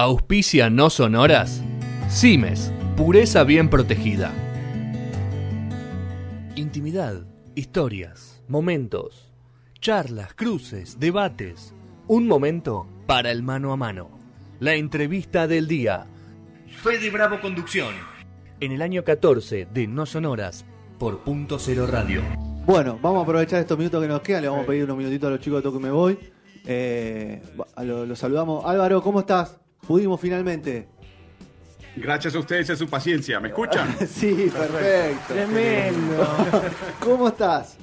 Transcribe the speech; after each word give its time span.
Auspicia 0.00 0.70
no 0.70 0.90
sonoras. 0.90 1.60
Cimes, 2.08 2.72
pureza 2.96 3.42
bien 3.42 3.68
protegida. 3.68 4.32
Intimidad, 6.54 7.26
historias, 7.56 8.40
momentos, 8.46 9.32
charlas, 9.80 10.34
cruces, 10.34 11.00
debates. 11.00 11.74
Un 12.06 12.28
momento 12.28 12.86
para 13.08 13.32
el 13.32 13.42
mano 13.42 13.72
a 13.72 13.76
mano. 13.76 14.08
La 14.60 14.76
entrevista 14.76 15.48
del 15.48 15.66
día. 15.66 16.06
Fede 16.80 17.10
Bravo 17.10 17.40
Conducción. 17.40 17.92
En 18.60 18.70
el 18.70 18.82
año 18.82 19.02
14 19.02 19.66
de 19.66 19.88
No 19.88 20.06
Sonoras 20.06 20.64
por 21.00 21.24
Punto 21.24 21.58
Cero 21.58 21.88
Radio. 21.88 22.22
Bueno, 22.66 23.00
vamos 23.02 23.18
a 23.18 23.22
aprovechar 23.24 23.58
estos 23.58 23.76
minutos 23.76 24.00
que 24.00 24.06
nos 24.06 24.20
quedan. 24.20 24.42
Le 24.42 24.48
vamos 24.48 24.62
a 24.62 24.66
pedir 24.68 24.84
unos 24.84 24.96
minutitos 24.96 25.26
a 25.26 25.30
los 25.30 25.40
chicos 25.40 25.58
de 25.58 25.62
Toque 25.68 25.82
Me 25.82 25.90
Voy. 25.90 26.16
Eh, 26.64 27.42
lo, 27.82 28.06
lo 28.06 28.14
saludamos. 28.14 28.64
Álvaro, 28.64 29.02
¿cómo 29.02 29.18
estás? 29.18 29.58
Pudimos 29.88 30.20
finalmente. 30.20 30.86
Gracias 31.96 32.34
a 32.34 32.38
ustedes 32.38 32.68
y 32.68 32.72
a 32.72 32.76
su 32.76 32.86
paciencia. 32.88 33.40
¿Me 33.40 33.48
escuchan? 33.48 33.96
sí, 34.06 34.50
perfecto. 34.52 35.32
Tremendo. 35.32 36.28
¿Cómo 37.00 37.28
estás? 37.28 37.78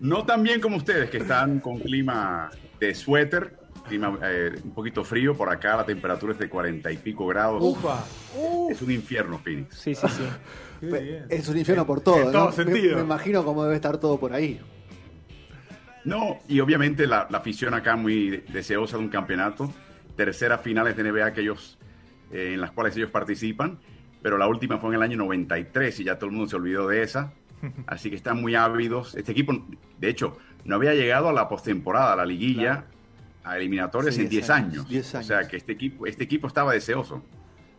No 0.00 0.26
tan 0.26 0.42
bien 0.42 0.60
como 0.60 0.78
ustedes, 0.78 1.08
que 1.08 1.18
están 1.18 1.60
con 1.60 1.78
clima 1.78 2.50
de 2.80 2.92
suéter, 2.92 3.56
clima 3.86 4.18
eh, 4.24 4.50
un 4.64 4.72
poquito 4.72 5.04
frío. 5.04 5.36
Por 5.36 5.48
acá 5.48 5.76
la 5.76 5.86
temperatura 5.86 6.32
es 6.32 6.40
de 6.40 6.48
cuarenta 6.48 6.90
y 6.90 6.96
pico 6.96 7.24
grados. 7.28 7.62
Ufa. 7.62 8.02
Es 8.68 8.82
un 8.82 8.90
infierno, 8.90 9.38
Phoenix. 9.38 9.76
Sí, 9.76 9.94
sí, 9.94 10.06
sí. 10.08 10.24
Es 11.30 11.48
un 11.48 11.56
infierno 11.56 11.86
por 11.86 12.00
todo. 12.00 12.16
En 12.18 12.32
todo 12.32 12.44
¿no? 12.44 12.50
Me- 12.50 12.52
sentido. 12.52 12.96
Me, 12.96 13.02
imagino 13.02 13.44
cómo 13.44 13.62
debe 13.62 13.76
estar 13.76 13.96
todo 13.98 14.18
por 14.18 14.32
ahí. 14.34 14.60
No, 16.04 16.40
y 16.48 16.58
obviamente 16.60 17.06
la, 17.06 17.28
la 17.30 17.38
afición 17.38 17.72
acá 17.74 17.94
muy 17.96 18.44
deseosa 18.52 18.96
de 18.98 19.04
un 19.04 19.08
campeonato. 19.08 19.72
Terceras 20.16 20.60
finales 20.62 20.96
de 20.96 21.04
NBA 21.04 21.32
que 21.32 21.42
ellos, 21.42 21.78
eh, 22.32 22.52
en 22.54 22.60
las 22.60 22.70
cuales 22.72 22.96
ellos 22.96 23.10
participan, 23.10 23.78
pero 24.22 24.38
la 24.38 24.48
última 24.48 24.78
fue 24.78 24.90
en 24.90 24.96
el 24.96 25.02
año 25.02 25.16
93 25.18 26.00
y 26.00 26.04
ya 26.04 26.16
todo 26.18 26.26
el 26.30 26.32
mundo 26.36 26.48
se 26.50 26.56
olvidó 26.56 26.88
de 26.88 27.02
esa. 27.02 27.32
Así 27.86 28.10
que 28.10 28.16
están 28.16 28.40
muy 28.40 28.54
ávidos. 28.54 29.14
Este 29.14 29.32
equipo, 29.32 29.52
de 29.98 30.08
hecho, 30.08 30.36
no 30.64 30.76
había 30.76 30.94
llegado 30.94 31.28
a 31.28 31.32
la 31.32 31.48
postemporada, 31.48 32.14
a 32.14 32.16
la 32.16 32.26
liguilla, 32.26 32.84
a 33.44 33.56
eliminatorias 33.56 34.14
Sí, 34.14 34.22
en 34.22 34.28
10 34.28 34.46
10 34.46 34.50
años. 34.50 34.72
años, 34.72 34.88
10 34.88 35.14
O 35.14 35.22
sea 35.22 35.46
que 35.46 35.56
este 35.56 35.72
equipo, 35.72 36.06
este 36.06 36.24
equipo 36.24 36.46
estaba 36.48 36.72
deseoso. 36.72 37.22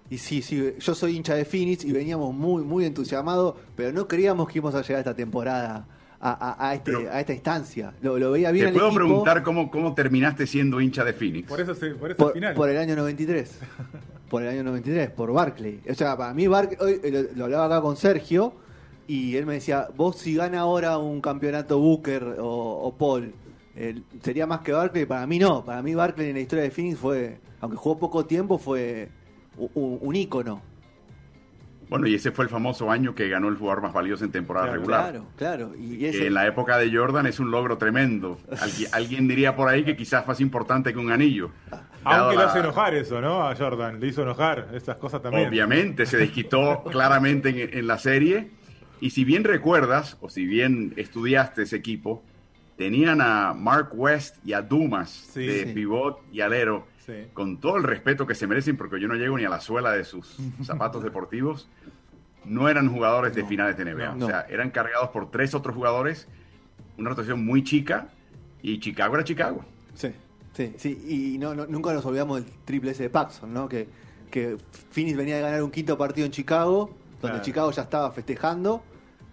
Y 0.09 0.19
sí, 0.19 0.41
sí, 0.41 0.73
yo 0.79 0.95
soy 0.95 1.17
hincha 1.17 1.35
de 1.35 1.43
Phoenix 1.43 1.83
y 1.83 1.91
veníamos 1.91 2.33
muy, 2.33 2.63
muy 2.63 2.85
entusiasmados, 2.85 3.55
pero 3.75 3.91
no 3.91 4.07
creíamos 4.07 4.47
que 4.47 4.59
íbamos 4.59 4.73
a 4.75 4.81
llegar 4.81 4.99
esta 4.99 5.13
temporada 5.13 5.85
a, 6.19 6.31
a- 6.31 6.69
a 6.69 6.73
este, 6.75 6.91
Pero- 6.91 7.11
a 7.11 7.19
esta 7.19 7.33
instancia. 7.33 7.93
Lo, 8.01 8.17
lo 8.17 8.31
veía 8.31 8.51
bien 8.51 8.67
Te 8.67 8.73
puedo 8.73 8.87
equipo 8.87 9.03
preguntar 9.05 9.43
cómo, 9.43 9.69
cómo 9.69 9.93
terminaste 9.93 10.47
siendo 10.47 10.81
hincha 10.81 11.03
de 11.03 11.13
Phoenix. 11.13 11.47
Por 11.47 11.61
eso, 11.61 11.75
se, 11.75 11.91
por 11.91 12.11
eso 12.11 12.17
por, 12.17 12.27
el 12.29 12.33
final. 12.33 12.53
por 12.55 12.69
el 12.69 12.77
año 12.77 12.95
93. 12.95 13.59
Por 14.29 14.41
el 14.43 14.49
año 14.49 14.63
93, 14.63 15.09
por 15.11 15.31
Barclay. 15.31 15.79
O 15.89 15.93
sea, 15.93 16.17
para 16.17 16.33
mí, 16.33 16.47
Barclay, 16.47 16.77
hoy 16.81 16.99
eh, 17.03 17.29
lo, 17.33 17.37
lo 17.37 17.43
hablaba 17.45 17.65
acá 17.67 17.81
con 17.81 17.95
Sergio 17.95 18.53
y 19.07 19.35
él 19.37 19.45
me 19.45 19.53
decía: 19.53 19.87
Vos, 19.95 20.17
si 20.17 20.35
gana 20.35 20.59
ahora 20.59 20.97
un 20.97 21.21
campeonato 21.21 21.79
Booker 21.79 22.35
o, 22.39 22.45
o 22.45 22.93
Paul, 22.97 23.31
eh, 23.75 24.01
sería 24.23 24.45
más 24.45 24.59
que 24.61 24.73
Barclay. 24.73 25.05
Para 25.05 25.25
mí, 25.27 25.39
no. 25.39 25.63
Para 25.63 25.81
mí, 25.81 25.95
Barclay 25.95 26.29
en 26.29 26.35
la 26.35 26.41
historia 26.41 26.63
de 26.63 26.71
Phoenix 26.71 26.97
fue, 26.99 27.37
aunque 27.61 27.77
jugó 27.77 27.97
poco 27.99 28.25
tiempo, 28.25 28.57
fue 28.57 29.07
un, 29.57 29.69
un- 29.75 29.99
un 30.01 30.15
ícono. 30.15 30.61
Bueno, 31.89 32.05
y 32.07 32.15
ese 32.15 32.31
fue 32.31 32.43
el 32.45 32.49
famoso 32.49 32.91
año 32.91 33.15
que 33.15 33.29
ganó 33.29 33.47
el 33.47 33.55
jugador 33.55 33.81
más 33.81 33.93
valioso 33.93 34.25
en 34.25 34.31
temporada 34.31 34.65
Claro, 34.67 34.79
regular. 34.81 35.11
Claro, 35.11 35.25
claro. 35.37 35.75
Y 35.77 36.03
ese- 36.05 36.19
que 36.19 36.27
en 36.27 36.33
la 36.33 36.45
época 36.47 36.77
de 36.77 36.93
Jordan 36.95 37.25
es 37.27 37.39
un 37.39 37.49
logro 37.51 37.77
tremendo. 37.77 38.39
Alguien, 38.59 38.89
alguien 38.93 39.27
diría 39.27 39.55
por 39.55 39.69
ahí 39.69 39.83
que 39.85 39.95
quizás 39.95 40.27
más 40.27 40.41
importante 40.41 40.91
que 40.91 40.99
un 40.99 41.11
anillo. 41.11 41.51
Aunque 42.03 42.35
lo 42.35 42.41
la- 42.41 42.49
hace 42.49 42.59
enojar 42.59 42.93
eso, 42.93 43.21
¿no? 43.21 43.47
A 43.47 43.55
Jordan. 43.55 43.99
Le 43.99 44.07
hizo 44.07 44.21
enojar 44.23 44.69
esas 44.73 44.97
cosas 44.97 45.21
también. 45.21 45.47
Obviamente, 45.47 46.05
se 46.05 46.17
desquitó 46.17 46.83
claramente 46.91 47.49
en, 47.49 47.77
en 47.79 47.87
la 47.87 47.97
serie. 47.97 48.49
Y 48.99 49.11
si 49.11 49.23
bien 49.25 49.43
recuerdas, 49.43 50.17
o 50.21 50.29
si 50.29 50.45
bien 50.45 50.93
estudiaste 50.97 51.63
ese 51.63 51.75
equipo, 51.75 52.23
tenían 52.77 53.21
a 53.21 53.53
Mark 53.53 53.89
West 53.93 54.37
y 54.45 54.53
a 54.53 54.61
Dumas 54.61 55.09
Sí. 55.33 55.45
de 55.45 55.63
Sí. 55.65 55.73
pivot 55.73 56.19
y 56.31 56.41
alero, 56.41 56.85
Sí. 57.07 57.13
con 57.33 57.59
todo 57.59 57.77
el 57.77 57.83
respeto 57.83 58.27
que 58.27 58.35
se 58.35 58.45
merecen, 58.47 58.75
porque 58.77 58.99
yo 58.99 59.07
no 59.07 59.15
llego 59.15 59.37
ni 59.37 59.45
a 59.45 59.49
la 59.49 59.59
suela 59.61 59.93
de 59.93 60.03
sus 60.03 60.37
zapatos 60.63 61.01
deportivos, 61.03 61.67
no 62.45 62.67
eran 62.69 62.91
jugadores 62.91 63.33
de 63.33 63.45
finales 63.45 63.77
de 63.77 63.85
NBA. 63.85 64.15
no. 64.15 64.25
O 64.25 64.29
sea, 64.29 64.41
eran 64.49 64.69
cargados 64.71 65.09
por 65.09 65.31
tres 65.31 65.55
otros 65.55 65.73
jugadores, 65.75 66.27
una 66.97 67.09
rotación 67.11 67.45
muy 67.45 67.63
chica, 67.63 68.09
y 68.61 68.79
Chicago 68.79 69.15
era 69.15 69.23
Chicago. 69.23 69.63
Sí, 69.95 70.11
sí, 70.53 70.73
sí. 70.77 71.33
Y 71.33 71.37
no, 71.37 71.55
no- 71.55 71.65
nunca 71.67 71.93
nos 71.93 72.05
olvidamos 72.05 72.43
del 72.43 72.53
triple 72.65 72.91
S 72.91 73.01
de 73.01 73.09
Paxson, 73.09 73.53
¿no? 73.53 73.69
Que, 73.69 73.87
que 74.29 74.57
Phoenix 74.91 75.15
venía 75.17 75.37
de 75.37 75.41
ganar 75.43 75.63
un 75.63 75.71
quinto 75.71 75.97
partido 75.97 76.25
en 76.25 76.31
Chicago, 76.33 76.89
donde 77.21 77.35
Claro. 77.35 77.41
Chicago 77.41 77.71
ya 77.71 77.83
estaba 77.83 78.11
festejando. 78.11 78.83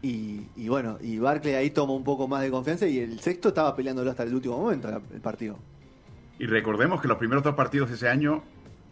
Y, 0.03 0.47
y 0.57 0.69
bueno, 0.69 0.99
y 1.01 1.19
Barkley 1.19 1.55
ahí 1.55 1.71
tomó 1.71 1.97
un 1.97 2.05
poco 2.05 2.29
más 2.29 2.43
de 2.43 2.51
confianza 2.51 2.87
y 2.87 2.99
el 3.01 3.19
sexto 3.21 3.49
estaba 3.49 3.75
peleándolo 3.75 4.11
hasta 4.11 4.23
el 4.23 4.35
último 4.35 4.59
momento 4.59 4.89
el 5.13 5.21
partido. 5.21 5.59
Y 6.39 6.47
recordemos 6.47 7.01
que 7.01 7.09
los 7.09 7.17
primeros 7.19 7.45
dos 7.45 7.55
partidos 7.55 7.89
de 7.89 7.97
ese 7.97 8.09
año 8.09 8.43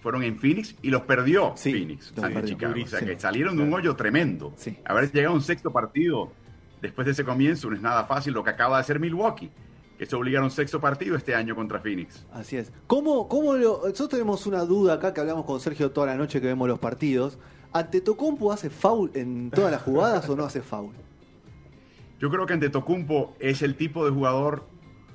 fueron 0.00 0.22
en 0.22 0.38
Phoenix 0.38 0.74
y 0.82 0.90
los 0.90 1.02
perdió 1.02 1.52
Sí, 1.56 1.72
Phoenix 1.72 2.12
los 2.14 2.24
ante 2.24 2.34
perdió. 2.40 2.54
Chicago. 2.54 2.74
O 2.82 2.86
sea 2.86 3.00
que 3.00 3.18
salieron 3.18 3.56
de 3.56 3.62
un 3.62 3.72
hoyo 3.72 3.94
tremendo. 3.96 4.52
Sí. 4.56 4.76
Haber 4.84 5.10
llegado 5.12 5.34
a 5.34 5.36
un 5.36 5.42
sexto 5.42 5.72
partido 5.72 6.30
después 6.80 7.04
de 7.06 7.12
ese 7.12 7.24
comienzo 7.24 7.70
no 7.70 7.76
es 7.76 7.82
nada 7.82 8.04
fácil 8.04 8.34
lo 8.34 8.42
que 8.42 8.50
acaba 8.50 8.76
de 8.76 8.80
hacer 8.82 8.98
Milwaukee, 8.98 9.50
que 9.98 10.06
se 10.06 10.16
obligaron 10.16 10.44
a 10.44 10.46
un 10.48 10.50
sexto 10.50 10.80
partido 10.80 11.16
este 11.16 11.34
año 11.34 11.54
contra 11.54 11.80
Phoenix. 11.80 12.26
Así 12.32 12.56
es. 12.56 12.72
¿Cómo, 12.86 13.28
cómo 13.28 13.54
lo, 13.54 13.78
nosotros 13.84 14.08
tenemos 14.10 14.46
una 14.46 14.64
duda 14.64 14.94
acá 14.94 15.14
que 15.14 15.20
hablamos 15.20 15.44
con 15.44 15.60
Sergio 15.60 15.90
toda 15.92 16.08
la 16.08 16.16
noche 16.16 16.40
que 16.40 16.48
vemos 16.48 16.68
los 16.68 16.78
partidos. 16.78 17.38
¿Ante 17.72 18.00
Tocompo 18.00 18.52
hace 18.52 18.68
foul 18.68 19.10
en 19.14 19.50
todas 19.50 19.70
las 19.72 19.82
jugadas 19.82 20.28
o 20.28 20.36
no 20.36 20.44
hace 20.44 20.60
foul? 20.60 20.92
Yo 22.22 22.30
creo 22.30 22.46
que 22.46 22.52
Antetokounmpo 22.52 23.34
es 23.40 23.62
el 23.62 23.74
tipo 23.74 24.04
de 24.04 24.12
jugador 24.12 24.64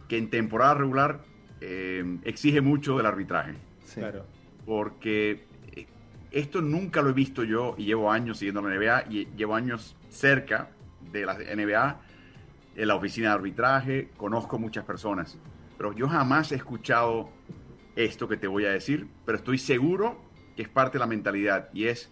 que 0.10 0.18
en 0.18 0.30
temporada 0.30 0.74
regular 0.74 1.22
eh, 1.62 2.18
exige 2.24 2.62
mucho 2.62 2.98
del 2.98 3.06
arbitraje. 3.06 3.54
Sí. 3.84 4.00
Claro. 4.02 4.26
porque 4.66 5.46
eh, 5.74 5.88
esto 6.32 6.62
nunca 6.62 7.02
lo 7.02 7.10
he 7.10 7.14
visto 7.14 7.44
yo 7.46 7.74
y 7.78 7.86
llevo 7.86 8.12
años 8.12 8.38
siguiendo 8.40 8.62
la 8.62 8.76
NBA 8.76 9.06
y 9.10 9.26
llevo 9.38 9.56
años 9.56 9.96
cerca 10.10 10.70
de 11.12 11.26
la 11.26 11.36
NBA, 11.36 12.02
en 12.76 12.88
la 12.88 12.96
oficina 12.96 13.30
de 13.30 13.34
arbitraje, 13.36 14.10
conozco 14.18 14.60
muchas 14.60 14.84
personas, 14.84 15.38
pero 15.78 15.94
yo 15.94 16.08
jamás 16.10 16.52
he 16.52 16.56
escuchado 16.56 17.30
esto 17.96 18.28
que 18.28 18.36
te 18.38 18.48
voy 18.48 18.66
a 18.66 18.72
decir, 18.72 19.08
pero 19.26 19.38
estoy 19.38 19.58
seguro 19.58 20.22
que 20.56 20.64
es 20.64 20.70
parte 20.70 20.94
de 20.98 21.00
la 21.00 21.08
mentalidad 21.08 21.70
y 21.74 21.86
es, 21.86 22.12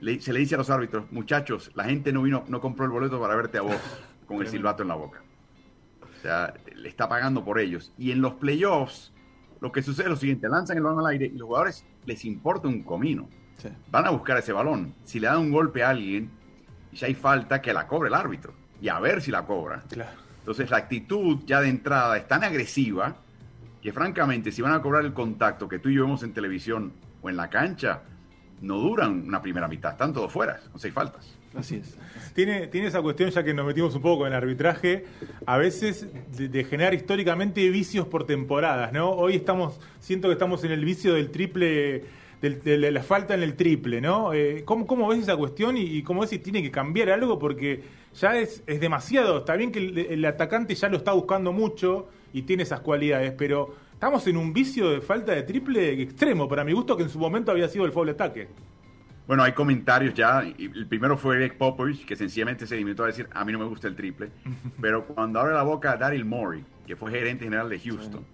le- 0.00 0.20
se 0.20 0.32
le 0.32 0.40
dice 0.40 0.56
a 0.56 0.58
los 0.58 0.68
árbitros, 0.70 1.10
muchachos, 1.12 1.70
la 1.74 1.84
gente 1.84 2.12
no 2.12 2.22
vino, 2.22 2.44
no 2.48 2.60
compró 2.60 2.84
el 2.84 2.90
boleto 2.90 3.20
para 3.20 3.36
verte 3.36 3.58
a 3.58 3.62
vos 3.62 3.76
con 4.26 4.38
el 4.40 4.48
silbato 4.48 4.82
en 4.82 4.88
la 4.88 4.94
boca. 4.96 5.22
O 6.02 6.20
sea, 6.20 6.52
le 6.76 6.88
está 6.88 7.08
pagando 7.08 7.44
por 7.44 7.58
ellos. 7.58 7.92
Y 7.98 8.12
en 8.12 8.20
los 8.20 8.34
playoffs, 8.34 9.12
lo 9.60 9.72
que 9.72 9.82
sucede 9.82 10.04
es 10.04 10.10
lo 10.10 10.16
siguiente, 10.16 10.48
lanzan 10.48 10.76
el 10.76 10.82
balón 10.82 11.00
al 11.00 11.06
aire 11.12 11.26
y 11.26 11.36
los 11.36 11.46
jugadores 11.46 11.84
les 12.04 12.24
importa 12.24 12.68
un 12.68 12.82
comino. 12.82 13.28
Sí. 13.56 13.68
Van 13.90 14.06
a 14.06 14.10
buscar 14.10 14.38
ese 14.38 14.52
balón. 14.52 14.94
Si 15.04 15.18
le 15.18 15.26
dan 15.26 15.38
un 15.38 15.50
golpe 15.50 15.82
a 15.82 15.90
alguien, 15.90 16.30
y 16.92 16.96
si 16.96 17.04
hay 17.04 17.14
falta, 17.14 17.60
que 17.60 17.72
la 17.72 17.86
cobre 17.86 18.08
el 18.08 18.14
árbitro. 18.14 18.54
Y 18.80 18.88
a 18.88 19.00
ver 19.00 19.22
si 19.22 19.30
la 19.30 19.44
cobra. 19.46 19.82
Claro. 19.88 20.10
Entonces 20.40 20.70
la 20.70 20.76
actitud 20.76 21.40
ya 21.46 21.60
de 21.60 21.68
entrada 21.68 22.16
es 22.16 22.28
tan 22.28 22.44
agresiva 22.44 23.16
que 23.82 23.92
francamente 23.92 24.52
si 24.52 24.62
van 24.62 24.74
a 24.74 24.82
cobrar 24.82 25.04
el 25.04 25.12
contacto 25.12 25.68
que 25.68 25.78
tú 25.78 25.88
y 25.88 25.94
yo 25.94 26.04
vemos 26.04 26.22
en 26.22 26.32
televisión 26.32 26.92
o 27.22 27.30
en 27.30 27.36
la 27.36 27.48
cancha, 27.50 28.02
no 28.60 28.78
duran 28.78 29.24
una 29.26 29.40
primera 29.42 29.68
mitad, 29.68 29.92
están 29.92 30.12
todos 30.12 30.32
fuera, 30.32 30.60
con 30.70 30.80
seis 30.80 30.92
faltas. 30.94 31.26
Así 31.54 31.76
es. 31.76 31.96
Tiene, 32.34 32.66
tiene 32.66 32.88
esa 32.88 33.00
cuestión, 33.00 33.30
ya 33.30 33.42
que 33.42 33.54
nos 33.54 33.64
metimos 33.66 33.94
un 33.94 34.02
poco 34.02 34.26
en 34.26 34.32
el 34.32 34.36
arbitraje, 34.38 35.06
a 35.46 35.56
veces 35.56 36.06
de, 36.36 36.48
de 36.48 36.64
generar 36.64 36.92
históricamente 36.92 37.68
vicios 37.70 38.06
por 38.06 38.26
temporadas, 38.26 38.92
¿no? 38.92 39.10
Hoy 39.10 39.36
estamos, 39.36 39.80
siento 40.00 40.28
que 40.28 40.32
estamos 40.34 40.62
en 40.64 40.72
el 40.72 40.84
vicio 40.84 41.14
del 41.14 41.30
triple, 41.30 42.04
del- 42.42 42.62
de 42.62 42.90
la 42.90 43.02
falta 43.02 43.32
en 43.34 43.42
el 43.42 43.54
triple, 43.54 44.02
¿no? 44.02 44.34
Eh, 44.34 44.62
¿cómo, 44.66 44.86
¿Cómo 44.86 45.08
ves 45.08 45.20
esa 45.20 45.36
cuestión 45.36 45.78
y, 45.78 45.82
y 45.82 46.02
cómo 46.02 46.20
ves 46.20 46.30
si 46.30 46.38
tiene 46.38 46.62
que 46.62 46.70
cambiar 46.70 47.08
algo? 47.08 47.38
Porque 47.38 47.82
ya 48.20 48.36
es, 48.38 48.62
es 48.66 48.78
demasiado, 48.80 49.38
está 49.38 49.56
bien 49.56 49.72
que 49.72 49.78
el, 49.78 49.98
el 49.98 50.24
atacante 50.26 50.74
ya 50.74 50.90
lo 50.90 50.98
está 50.98 51.12
buscando 51.12 51.52
mucho 51.52 52.08
y 52.34 52.42
tiene 52.42 52.64
esas 52.64 52.80
cualidades, 52.80 53.32
pero 53.32 53.74
estamos 53.96 54.26
en 54.26 54.36
un 54.36 54.52
vicio 54.52 54.90
de 54.90 55.00
falta 55.00 55.32
de 55.32 55.42
triple 55.42 56.00
extremo, 56.02 56.48
para 56.48 56.62
mi 56.62 56.72
gusto, 56.72 56.96
que 56.96 57.02
en 57.02 57.08
su 57.08 57.18
momento 57.18 57.50
había 57.50 57.68
sido 57.68 57.84
el 57.84 57.92
foul 57.92 58.10
ataque. 58.10 58.48
Bueno, 59.26 59.42
hay 59.42 59.52
comentarios 59.52 60.14
ya. 60.14 60.40
El 60.40 60.86
primero 60.86 61.16
fue 61.16 61.36
Greg 61.36 61.58
Popovich, 61.58 62.04
que 62.04 62.14
sencillamente 62.14 62.66
se 62.66 62.76
limitó 62.76 63.02
a 63.02 63.08
decir, 63.08 63.28
a 63.32 63.44
mí 63.44 63.52
no 63.52 63.58
me 63.58 63.64
gusta 63.64 63.88
el 63.88 63.96
triple. 63.96 64.30
Pero 64.80 65.06
cuando 65.06 65.40
abre 65.40 65.54
la 65.54 65.64
boca 65.64 65.96
Daryl 65.96 66.24
Morey, 66.24 66.64
que 66.86 66.94
fue 66.94 67.10
gerente 67.10 67.44
general 67.44 67.68
de 67.68 67.80
Houston, 67.80 68.24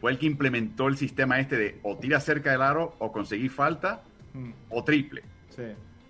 fue 0.00 0.12
el 0.12 0.18
que 0.18 0.26
implementó 0.26 0.88
el 0.88 0.96
sistema 0.96 1.38
este 1.38 1.56
de 1.56 1.80
o 1.82 1.98
tira 1.98 2.20
cerca 2.20 2.52
del 2.52 2.62
aro 2.62 2.94
o 2.98 3.12
conseguir 3.12 3.50
falta 3.50 4.02
Mm, 4.32 4.50
o 4.68 4.84
triple. 4.84 5.22
Sí. 5.48 5.62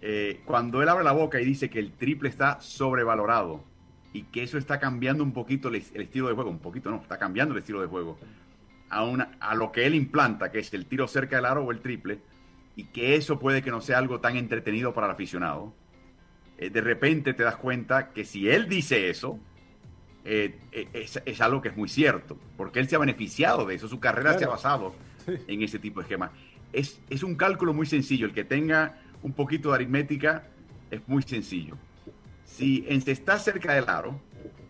Eh, 0.02 0.40
cuando 0.44 0.82
él 0.82 0.88
abre 0.88 1.04
la 1.04 1.12
boca 1.12 1.40
y 1.40 1.44
dice 1.44 1.68
que 1.68 1.78
el 1.78 1.92
triple 1.92 2.28
está 2.28 2.60
sobrevalorado 2.60 3.62
y 4.12 4.22
que 4.24 4.42
eso 4.42 4.58
está 4.58 4.78
cambiando 4.78 5.22
un 5.22 5.32
poquito 5.32 5.68
el, 5.68 5.76
el 5.76 6.02
estilo 6.02 6.28
de 6.28 6.34
juego, 6.34 6.50
un 6.50 6.58
poquito 6.58 6.90
no, 6.90 6.96
está 6.96 7.18
cambiando 7.18 7.54
el 7.54 7.60
estilo 7.60 7.80
de 7.80 7.86
juego. 7.86 8.18
A, 8.90 9.04
una, 9.04 9.30
a 9.40 9.54
lo 9.54 9.72
que 9.72 9.86
él 9.86 9.94
implanta, 9.94 10.50
que 10.50 10.58
es 10.58 10.74
el 10.74 10.86
tiro 10.86 11.08
cerca 11.08 11.36
del 11.36 11.46
aro 11.46 11.64
o 11.64 11.70
el 11.70 11.80
triple, 11.80 12.18
y 12.76 12.84
que 12.84 13.14
eso 13.14 13.38
puede 13.38 13.62
que 13.62 13.70
no 13.70 13.80
sea 13.80 13.98
algo 13.98 14.20
tan 14.20 14.36
entretenido 14.36 14.92
para 14.92 15.06
el 15.06 15.12
aficionado, 15.12 15.72
eh, 16.58 16.70
de 16.70 16.80
repente 16.80 17.32
te 17.32 17.42
das 17.42 17.56
cuenta 17.56 18.10
que 18.10 18.24
si 18.24 18.48
él 18.48 18.68
dice 18.68 19.08
eso, 19.08 19.38
eh, 20.24 20.58
eh, 20.72 21.06
es, 21.24 21.40
algo 21.40 21.62
que 21.62 21.68
es 21.68 21.76
muy 21.76 21.88
cierto, 21.88 22.36
porque 22.56 22.80
él 22.80 22.88
se 22.88 22.96
ha 22.96 22.98
beneficiado 22.98 23.64
de 23.64 23.76
eso, 23.76 23.88
su 23.88 24.00
carrera 24.00 24.38
se 24.38 24.44
ha 24.44 24.48
basado 24.48 24.94
en 25.26 25.62
ese 25.62 25.78
tipo 25.78 26.00
de 26.00 26.04
esquema. 26.04 26.32
Es, 26.72 27.00
es 27.08 27.22
un 27.22 27.36
cálculo 27.36 27.72
muy 27.72 27.86
sencillo, 27.86 28.26
el 28.26 28.34
que 28.34 28.44
tenga 28.44 28.98
un 29.22 29.32
poquito 29.32 29.70
de 29.70 29.76
aritmética 29.76 30.44
es 30.90 31.00
muy 31.08 31.22
sencillo. 31.22 31.76
Si 32.44 32.84
estás 32.88 33.44
cerca 33.44 33.72
del 33.72 33.88
aro, 33.88 34.20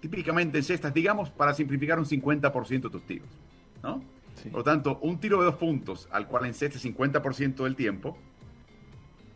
típicamente 0.01 0.59
en 0.59 0.65
cestas, 0.65 0.93
digamos, 0.93 1.31
para 1.31 1.55
simplificar 1.55 1.99
un 1.99 2.05
50% 2.05 2.83
de 2.83 2.91
tus 2.91 3.03
tiros, 3.07 3.29
¿no? 3.83 4.03
Por 4.51 4.61
lo 4.61 4.65
tanto, 4.65 4.99
un 5.03 5.19
tiro 5.19 5.39
de 5.39 5.45
dos 5.45 5.57
puntos 5.57 6.09
al 6.11 6.27
cual 6.27 6.47
encestes 6.47 6.85
50% 6.85 7.65
del 7.65 7.77
tiempo, 7.77 8.17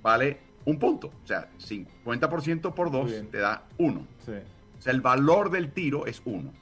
vale 0.02 0.38
un 0.64 0.78
punto. 0.78 1.08
O 1.22 1.26
sea, 1.26 1.50
50% 1.58 2.72
por 2.72 2.90
dos 2.90 3.12
te 3.30 3.38
da 3.38 3.64
uno. 3.78 4.06
O 4.78 4.82
sea, 4.82 4.92
el 4.92 5.00
valor 5.00 5.50
del 5.50 5.72
tiro 5.72 6.06
es 6.06 6.22
uno. 6.24 6.52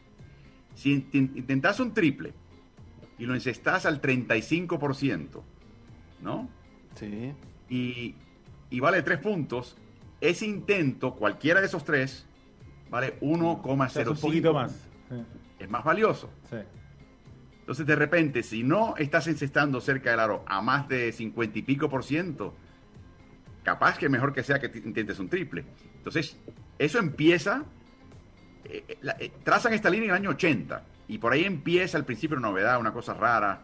Si 0.74 1.06
intentas 1.12 1.78
un 1.80 1.92
triple 1.92 2.32
y 3.18 3.26
lo 3.26 3.34
encestas 3.34 3.86
al 3.86 4.00
35%, 4.00 5.42
¿no? 6.22 6.48
Sí. 6.96 7.32
Y, 7.68 8.14
y 8.70 8.80
vale 8.80 9.02
tres 9.02 9.18
puntos, 9.18 9.76
ese 10.20 10.46
intento, 10.46 11.14
cualquiera 11.14 11.60
de 11.60 11.66
esos 11.66 11.84
tres, 11.84 12.26
vale 12.90 13.20
1,05. 13.20 14.08
un 14.10 14.16
poquito 14.16 14.52
más. 14.52 14.88
Es 15.58 15.70
más 15.70 15.84
valioso. 15.84 16.30
Entonces, 17.72 17.86
de 17.86 17.96
repente, 17.96 18.42
si 18.42 18.62
no 18.62 18.98
estás 18.98 19.28
encestando 19.28 19.80
cerca 19.80 20.10
del 20.10 20.20
aro 20.20 20.44
a 20.46 20.60
más 20.60 20.86
de 20.88 21.10
50 21.10 21.58
y 21.58 21.62
pico 21.62 21.88
por 21.88 22.04
ciento, 22.04 22.54
capaz 23.62 23.96
que 23.96 24.10
mejor 24.10 24.34
que 24.34 24.42
sea 24.42 24.60
que 24.60 24.66
intentes 24.84 25.18
un 25.18 25.30
triple. 25.30 25.64
Entonces, 25.96 26.36
eso 26.78 26.98
empieza, 26.98 27.64
eh, 28.66 28.84
eh, 28.86 28.98
eh, 29.18 29.32
trazan 29.42 29.72
esta 29.72 29.88
línea 29.88 30.08
en 30.08 30.10
el 30.10 30.16
año 30.16 30.30
80 30.32 30.84
y 31.08 31.16
por 31.16 31.32
ahí 31.32 31.44
empieza 31.44 31.96
al 31.96 32.04
principio 32.04 32.36
una 32.36 32.48
novedad, 32.48 32.78
una 32.78 32.92
cosa 32.92 33.14
rara. 33.14 33.62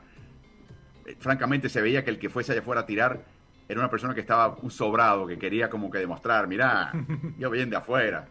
francamente, 1.18 1.68
se 1.68 1.82
veía 1.82 2.02
que 2.02 2.08
el 2.08 2.18
que 2.18 2.30
fuese 2.30 2.52
allá 2.52 2.62
afuera 2.62 2.80
a 2.80 2.86
tirar 2.86 3.22
era 3.68 3.78
una 3.78 3.90
persona 3.90 4.14
que 4.14 4.20
estaba 4.20 4.56
un 4.62 4.70
sobrado, 4.70 5.26
que 5.26 5.38
quería 5.38 5.68
como 5.68 5.90
que 5.90 5.98
demostrar, 5.98 6.48
mira, 6.48 6.94
yo 7.38 7.50
bien 7.50 7.68
de 7.68 7.76
afuera. 7.76 8.26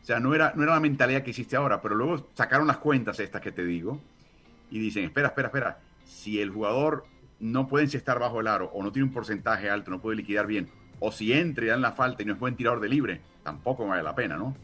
O 0.00 0.04
sea, 0.04 0.20
no 0.20 0.32
era, 0.32 0.52
no 0.54 0.62
era 0.62 0.74
la 0.74 0.80
mentalidad 0.80 1.24
que 1.24 1.30
hiciste 1.30 1.56
ahora, 1.56 1.82
pero 1.82 1.96
luego 1.96 2.30
sacaron 2.34 2.68
las 2.68 2.76
cuentas 2.76 3.18
estas 3.18 3.42
que 3.42 3.50
te 3.50 3.64
digo 3.64 4.00
y 4.70 4.78
dicen, 4.78 5.04
espera, 5.04 5.28
espera, 5.28 5.48
espera, 5.48 5.78
si 6.04 6.40
el 6.40 6.50
jugador 6.50 7.04
no 7.40 7.68
puede 7.68 7.84
estar 7.84 8.18
bajo 8.18 8.40
el 8.40 8.48
aro 8.48 8.70
o 8.72 8.82
no 8.82 8.92
tiene 8.92 9.08
un 9.08 9.14
porcentaje 9.14 9.70
alto, 9.70 9.90
no 9.90 10.00
puede 10.00 10.16
liquidar 10.16 10.46
bien, 10.46 10.68
o 11.00 11.12
si 11.12 11.32
entra 11.32 11.64
y 11.64 11.68
dan 11.68 11.80
la 11.80 11.92
falta 11.92 12.22
y 12.22 12.26
no 12.26 12.34
es 12.34 12.38
buen 12.38 12.56
tirador 12.56 12.80
de 12.80 12.88
libre, 12.88 13.20
tampoco 13.42 13.86
vale 13.86 14.02
la 14.02 14.14
pena, 14.14 14.36
¿no? 14.36 14.56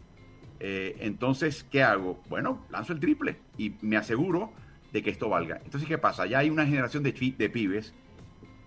Eh, 0.61 0.97
entonces, 1.01 1.65
¿qué 1.71 1.83
hago? 1.83 2.23
Bueno, 2.29 2.65
lanzo 2.71 2.93
el 2.93 3.01
triple 3.01 3.37
y 3.59 3.75
me 3.83 3.97
aseguro 3.97 4.53
de 4.93 5.03
que 5.03 5.11
esto 5.11 5.29
valga. 5.29 5.61
Entonces, 5.65 5.89
¿qué 5.89 5.99
pasa? 5.99 6.27
Ya 6.27 6.39
hay 6.39 6.51
una 6.51 6.65
generación 6.65 7.03
de, 7.03 7.12
de 7.37 7.51
pibes 7.51 7.93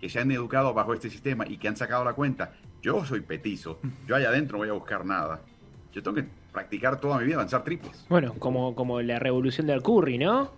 que 0.00 0.08
se 0.08 0.20
han 0.20 0.30
educado 0.30 0.72
bajo 0.74 0.94
este 0.94 1.10
sistema 1.10 1.44
y 1.48 1.56
que 1.56 1.68
han 1.68 1.76
sacado 1.76 2.04
la 2.04 2.12
cuenta. 2.12 2.52
Yo 2.82 3.04
soy 3.04 3.20
petizo, 3.22 3.80
yo 4.06 4.14
allá 4.14 4.28
adentro 4.28 4.56
no 4.56 4.58
voy 4.58 4.68
a 4.68 4.72
buscar 4.72 5.04
nada. 5.04 5.40
Yo 5.92 6.02
tengo 6.02 6.16
que 6.16 6.28
practicar 6.52 7.00
toda 7.00 7.18
mi 7.18 7.24
vida 7.24 7.38
lanzar 7.38 7.64
triples. 7.64 8.06
Bueno, 8.08 8.34
como, 8.38 8.74
como 8.74 9.00
la 9.02 9.18
revolución 9.18 9.66
del 9.66 9.82
curry, 9.82 10.18
¿no? 10.18 10.52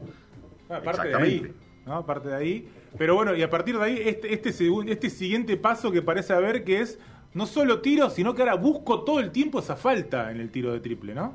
Ah, 0.71 0.77
aparte 0.77 1.09
de 1.09 1.17
ahí, 1.17 1.55
¿no? 1.85 1.95
Aparte 1.95 2.29
de 2.29 2.35
ahí. 2.37 2.69
Pero 2.97 3.17
bueno, 3.17 3.35
y 3.35 3.43
a 3.43 3.51
partir 3.51 3.77
de 3.77 3.85
ahí, 3.85 4.03
este, 4.05 4.33
este, 4.33 4.51
este 4.89 5.11
siguiente 5.11 5.57
paso 5.57 5.91
que 5.91 6.01
parece 6.01 6.33
haber 6.33 6.65
que 6.65 6.81
es 6.81 6.99
no 7.35 7.47
solo 7.47 7.81
tiro, 7.81 8.11
sino 8.11 8.35
que 8.35 8.43
ahora 8.43 8.55
busco 8.55 9.03
todo 9.03 9.21
el 9.21 9.31
tiempo 9.31 9.61
esa 9.61 9.77
falta 9.77 10.31
en 10.31 10.41
el 10.41 10.51
tiro 10.51 10.73
de 10.73 10.81
triple, 10.81 11.15
¿no? 11.15 11.35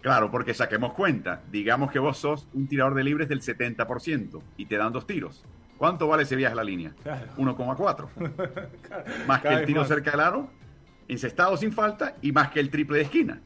Claro, 0.00 0.30
porque 0.30 0.52
saquemos 0.52 0.92
cuenta. 0.92 1.42
Digamos 1.50 1.90
que 1.90 1.98
vos 1.98 2.18
sos 2.18 2.46
un 2.52 2.66
tirador 2.66 2.94
de 2.94 3.04
libres 3.04 3.28
del 3.28 3.40
70% 3.40 4.40
y 4.56 4.66
te 4.66 4.76
dan 4.76 4.92
dos 4.92 5.06
tiros. 5.06 5.44
¿Cuánto 5.78 6.06
vale 6.06 6.24
ese 6.24 6.36
viaje 6.36 6.52
a 6.52 6.56
la 6.56 6.64
línea? 6.64 6.92
1,4. 7.36 8.08
más 9.26 9.40
que 9.40 9.48
el 9.48 9.66
tiro 9.66 9.84
cerca 9.84 10.10
del 10.12 10.20
aro, 10.20 10.48
encestado 11.08 11.56
sin 11.56 11.72
falta 11.72 12.16
y 12.22 12.32
más 12.32 12.50
que 12.50 12.60
el 12.60 12.70
triple 12.70 12.98
de 12.98 13.04
esquina. 13.04 13.40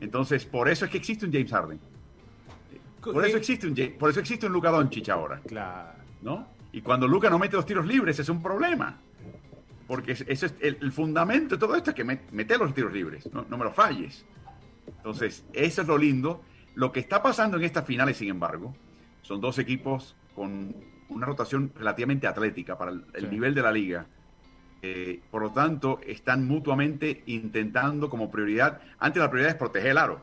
Entonces, 0.00 0.44
por 0.44 0.68
eso 0.68 0.84
es 0.84 0.90
que 0.90 0.98
existe 0.98 1.26
un 1.26 1.32
James 1.32 1.50
Harden. 1.50 1.78
Por 3.12 3.26
eso 3.26 3.36
existe 3.36 3.66
un, 3.66 3.98
por 3.98 4.10
eso 4.10 4.20
existe 4.20 4.46
un 4.46 4.52
Luka 4.52 4.70
Doncic 4.70 5.08
ahora. 5.08 5.40
Claro. 5.46 5.98
¿No? 6.22 6.46
Y 6.72 6.82
cuando 6.82 7.08
Luka 7.08 7.30
no 7.30 7.38
mete 7.38 7.56
los 7.56 7.66
tiros 7.66 7.86
libres 7.86 8.18
es 8.18 8.28
un 8.28 8.42
problema. 8.42 8.98
Porque 9.86 10.12
eso 10.12 10.46
es 10.46 10.54
el, 10.60 10.92
fundamento 10.92 11.54
de 11.54 11.58
todo 11.58 11.74
esto 11.74 11.90
es 11.90 11.96
que 11.96 12.04
mete 12.04 12.58
los 12.58 12.74
tiros 12.74 12.92
libres, 12.92 13.28
no, 13.32 13.44
me 13.48 13.64
lo 13.64 13.72
falles. 13.72 14.26
Entonces, 14.86 15.46
eso 15.54 15.82
es 15.82 15.88
lo 15.88 15.96
lindo. 15.96 16.42
Lo 16.74 16.92
que 16.92 17.00
está 17.00 17.22
pasando 17.22 17.56
en 17.56 17.64
estas 17.64 17.86
finales, 17.86 18.18
sin 18.18 18.28
embargo, 18.28 18.76
son 19.22 19.40
dos 19.40 19.58
equipos 19.58 20.14
con 20.34 20.76
una 21.08 21.26
rotación 21.26 21.72
relativamente 21.74 22.26
atlética 22.26 22.76
para 22.76 22.90
el, 22.90 23.30
nivel 23.30 23.54
de 23.54 23.62
la 23.62 23.72
liga. 23.72 24.06
Eh, 24.82 25.22
por 25.30 25.42
lo 25.42 25.52
tanto, 25.52 26.00
están 26.06 26.46
mutuamente 26.46 27.22
intentando 27.24 28.10
como 28.10 28.30
prioridad. 28.30 28.82
Antes 28.98 29.22
la 29.22 29.30
prioridad 29.30 29.52
es 29.52 29.58
proteger 29.58 29.92
el 29.92 29.98
aro. 29.98 30.20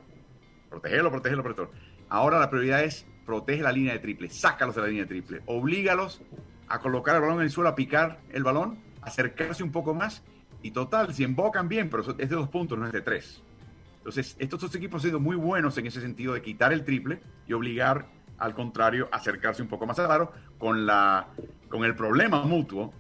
Protegerlo, 0.70 1.10
protegerlo, 1.10 1.44
protegerlo. 1.44 1.74
Ahora 2.10 2.40
la 2.40 2.50
prioridad 2.50 2.84
es 2.84 3.06
protege 3.26 3.62
la 3.62 3.72
línea 3.72 3.94
de 3.94 4.00
triple, 4.00 4.30
sácalos 4.30 4.76
de 4.76 4.82
la 4.82 4.88
línea 4.88 5.04
de 5.04 5.10
triple, 5.10 5.42
oblígalos 5.46 6.22
a 6.68 6.80
colocar 6.80 7.16
el 7.16 7.22
balón 7.22 7.38
en 7.38 7.44
el 7.44 7.52
suelo, 7.52 7.70
a 7.70 7.76
picar 7.76 8.20
el 8.32 8.44
balón, 8.44 8.78
acercarse 9.02 9.64
un 9.64 9.72
poco 9.72 9.94
más 9.94 10.24
y 10.62 10.72
total, 10.72 11.14
si 11.14 11.24
embocan 11.24 11.68
bien, 11.68 11.90
pero 11.90 12.04
es 12.04 12.18
de 12.18 12.36
dos 12.36 12.50
puntos, 12.50 12.78
no 12.78 12.86
es 12.86 12.92
de 12.92 13.02
tres. 13.02 13.42
Entonces, 13.98 14.36
estos 14.40 14.62
dos 14.62 14.76
equipos 14.76 15.04
han 15.04 15.10
sido 15.10 15.20
muy 15.20 15.36
buenos 15.36 15.78
en 15.78 15.88
ese 15.88 16.02
sentido 16.02 16.34
de 16.34 16.42
quitar 16.42 16.74
el 16.74 16.84
triple 16.84 17.20
y 17.48 17.54
obligar, 17.54 18.08
al 18.38 18.54
contrario, 18.54 19.10
a 19.12 19.18
acercarse 19.18 19.62
un 19.62 19.68
poco 19.68 19.86
más 19.86 19.98
al 20.00 20.12
aro 20.12 20.32
con, 20.58 20.86
la, 20.86 21.28
con 21.70 21.84
el 21.86 21.96
problema 21.96 22.44
mutuo 22.44 22.94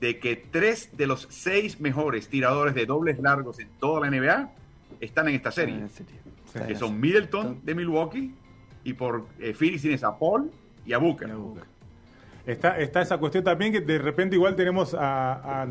de 0.00 0.18
que 0.18 0.36
tres 0.36 0.96
de 0.96 1.06
los 1.06 1.26
seis 1.30 1.80
mejores 1.80 2.28
tiradores 2.28 2.74
de 2.74 2.86
dobles 2.86 3.18
largos 3.20 3.60
en 3.60 3.68
toda 3.78 4.00
la 4.00 4.10
NBA 4.10 4.50
están 5.00 5.28
en 5.28 5.36
esta 5.36 5.52
serie. 5.52 5.86
Que 6.66 6.74
son 6.74 7.00
Middleton 7.00 7.60
de 7.62 7.74
Milwaukee 7.74 8.34
y 8.84 8.94
por 8.94 9.26
eh, 9.38 9.54
Phoenix 9.54 9.82
tienes 9.82 10.04
a 10.04 10.18
Paul 10.18 10.50
y 10.84 10.92
a 10.92 10.98
Booker. 10.98 11.30
Está, 12.46 12.78
está 12.78 13.00
esa 13.00 13.18
cuestión 13.18 13.44
también 13.44 13.72
que 13.72 13.80
de 13.80 13.98
repente 13.98 14.34
igual 14.34 14.56
tenemos 14.56 14.94
a, 14.94 15.62
a 15.62 15.68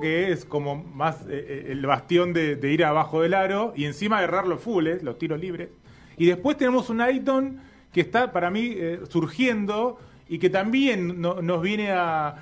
que 0.00 0.30
es 0.30 0.44
como 0.44 0.76
más 0.76 1.22
eh, 1.22 1.26
eh, 1.30 1.66
el 1.70 1.86
bastión 1.86 2.34
de, 2.34 2.58
ir 2.70 2.84
abajo 2.84 3.22
del 3.22 3.32
aro 3.32 3.72
y 3.74 3.86
encima 3.86 4.18
agarrar 4.18 4.46
los 4.46 4.60
fulles, 4.60 5.02
los 5.02 5.16
tiros 5.18 5.40
libres. 5.40 5.70
Y 6.18 6.26
después 6.26 6.58
tenemos 6.58 6.90
un 6.90 7.00
Aiton 7.00 7.60
que 7.92 8.02
está 8.02 8.32
para 8.32 8.50
mí 8.50 8.76
surgiendo 9.08 9.98
y 10.28 10.38
que 10.38 10.48
también 10.48 11.20
nos 11.20 11.62
viene 11.62 11.90
a, 11.92 12.36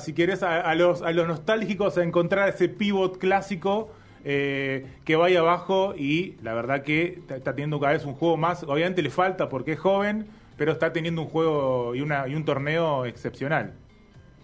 si 0.00 0.12
querés, 0.12 0.42
a, 0.42 0.74
los, 0.74 1.00
a 1.00 1.12
los 1.12 1.26
nostálgicos 1.26 1.96
a 1.96 2.02
encontrar 2.02 2.48
ese 2.48 2.68
pivot 2.68 3.18
clásico 3.18 3.92
eh, 4.24 4.86
que 5.04 5.16
vaya 5.16 5.40
abajo 5.40 5.94
y 5.96 6.36
la 6.42 6.54
verdad 6.54 6.82
que 6.82 7.22
está 7.28 7.54
teniendo 7.54 7.80
cada 7.80 7.94
vez 7.94 8.04
un 8.04 8.14
juego 8.14 8.36
más. 8.36 8.62
Obviamente 8.64 9.02
le 9.02 9.10
falta 9.10 9.48
porque 9.48 9.72
es 9.72 9.78
joven, 9.78 10.26
pero 10.56 10.72
está 10.72 10.92
teniendo 10.92 11.22
un 11.22 11.28
juego 11.28 11.94
y, 11.94 12.00
una, 12.00 12.28
y 12.28 12.34
un 12.34 12.44
torneo 12.44 13.06
excepcional. 13.06 13.74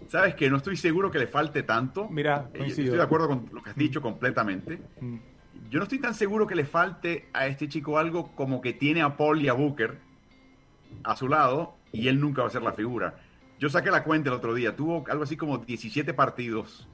Sabes 0.07 0.35
que 0.35 0.49
no 0.49 0.57
estoy 0.57 0.77
seguro 0.77 1.11
que 1.11 1.19
le 1.19 1.27
falte 1.27 1.63
tanto. 1.63 2.07
Mira, 2.09 2.49
eh, 2.53 2.65
estoy 2.67 2.85
de 2.85 3.01
acuerdo 3.01 3.27
con 3.27 3.49
lo 3.51 3.61
que 3.61 3.71
has 3.71 3.75
dicho 3.75 4.01
completamente. 4.01 4.79
Mm. 4.99 5.17
Yo 5.69 5.79
no 5.79 5.83
estoy 5.83 5.99
tan 5.99 6.13
seguro 6.13 6.47
que 6.47 6.55
le 6.55 6.65
falte 6.65 7.27
a 7.33 7.47
este 7.47 7.67
chico 7.67 7.97
algo 7.97 8.31
como 8.35 8.61
que 8.61 8.73
tiene 8.73 9.01
a 9.01 9.17
Paul 9.17 9.41
y 9.41 9.49
a 9.49 9.53
Booker 9.53 9.97
a 11.03 11.15
su 11.15 11.27
lado 11.27 11.75
y 11.91 12.07
él 12.07 12.19
nunca 12.19 12.41
va 12.41 12.47
a 12.47 12.51
ser 12.51 12.63
la 12.63 12.71
figura. 12.71 13.15
Yo 13.59 13.69
saqué 13.69 13.91
la 13.91 14.03
cuenta 14.03 14.29
el 14.29 14.35
otro 14.35 14.53
día, 14.53 14.75
tuvo 14.75 15.03
algo 15.09 15.23
así 15.23 15.35
como 15.35 15.57
17 15.57 16.13
partidos 16.13 16.87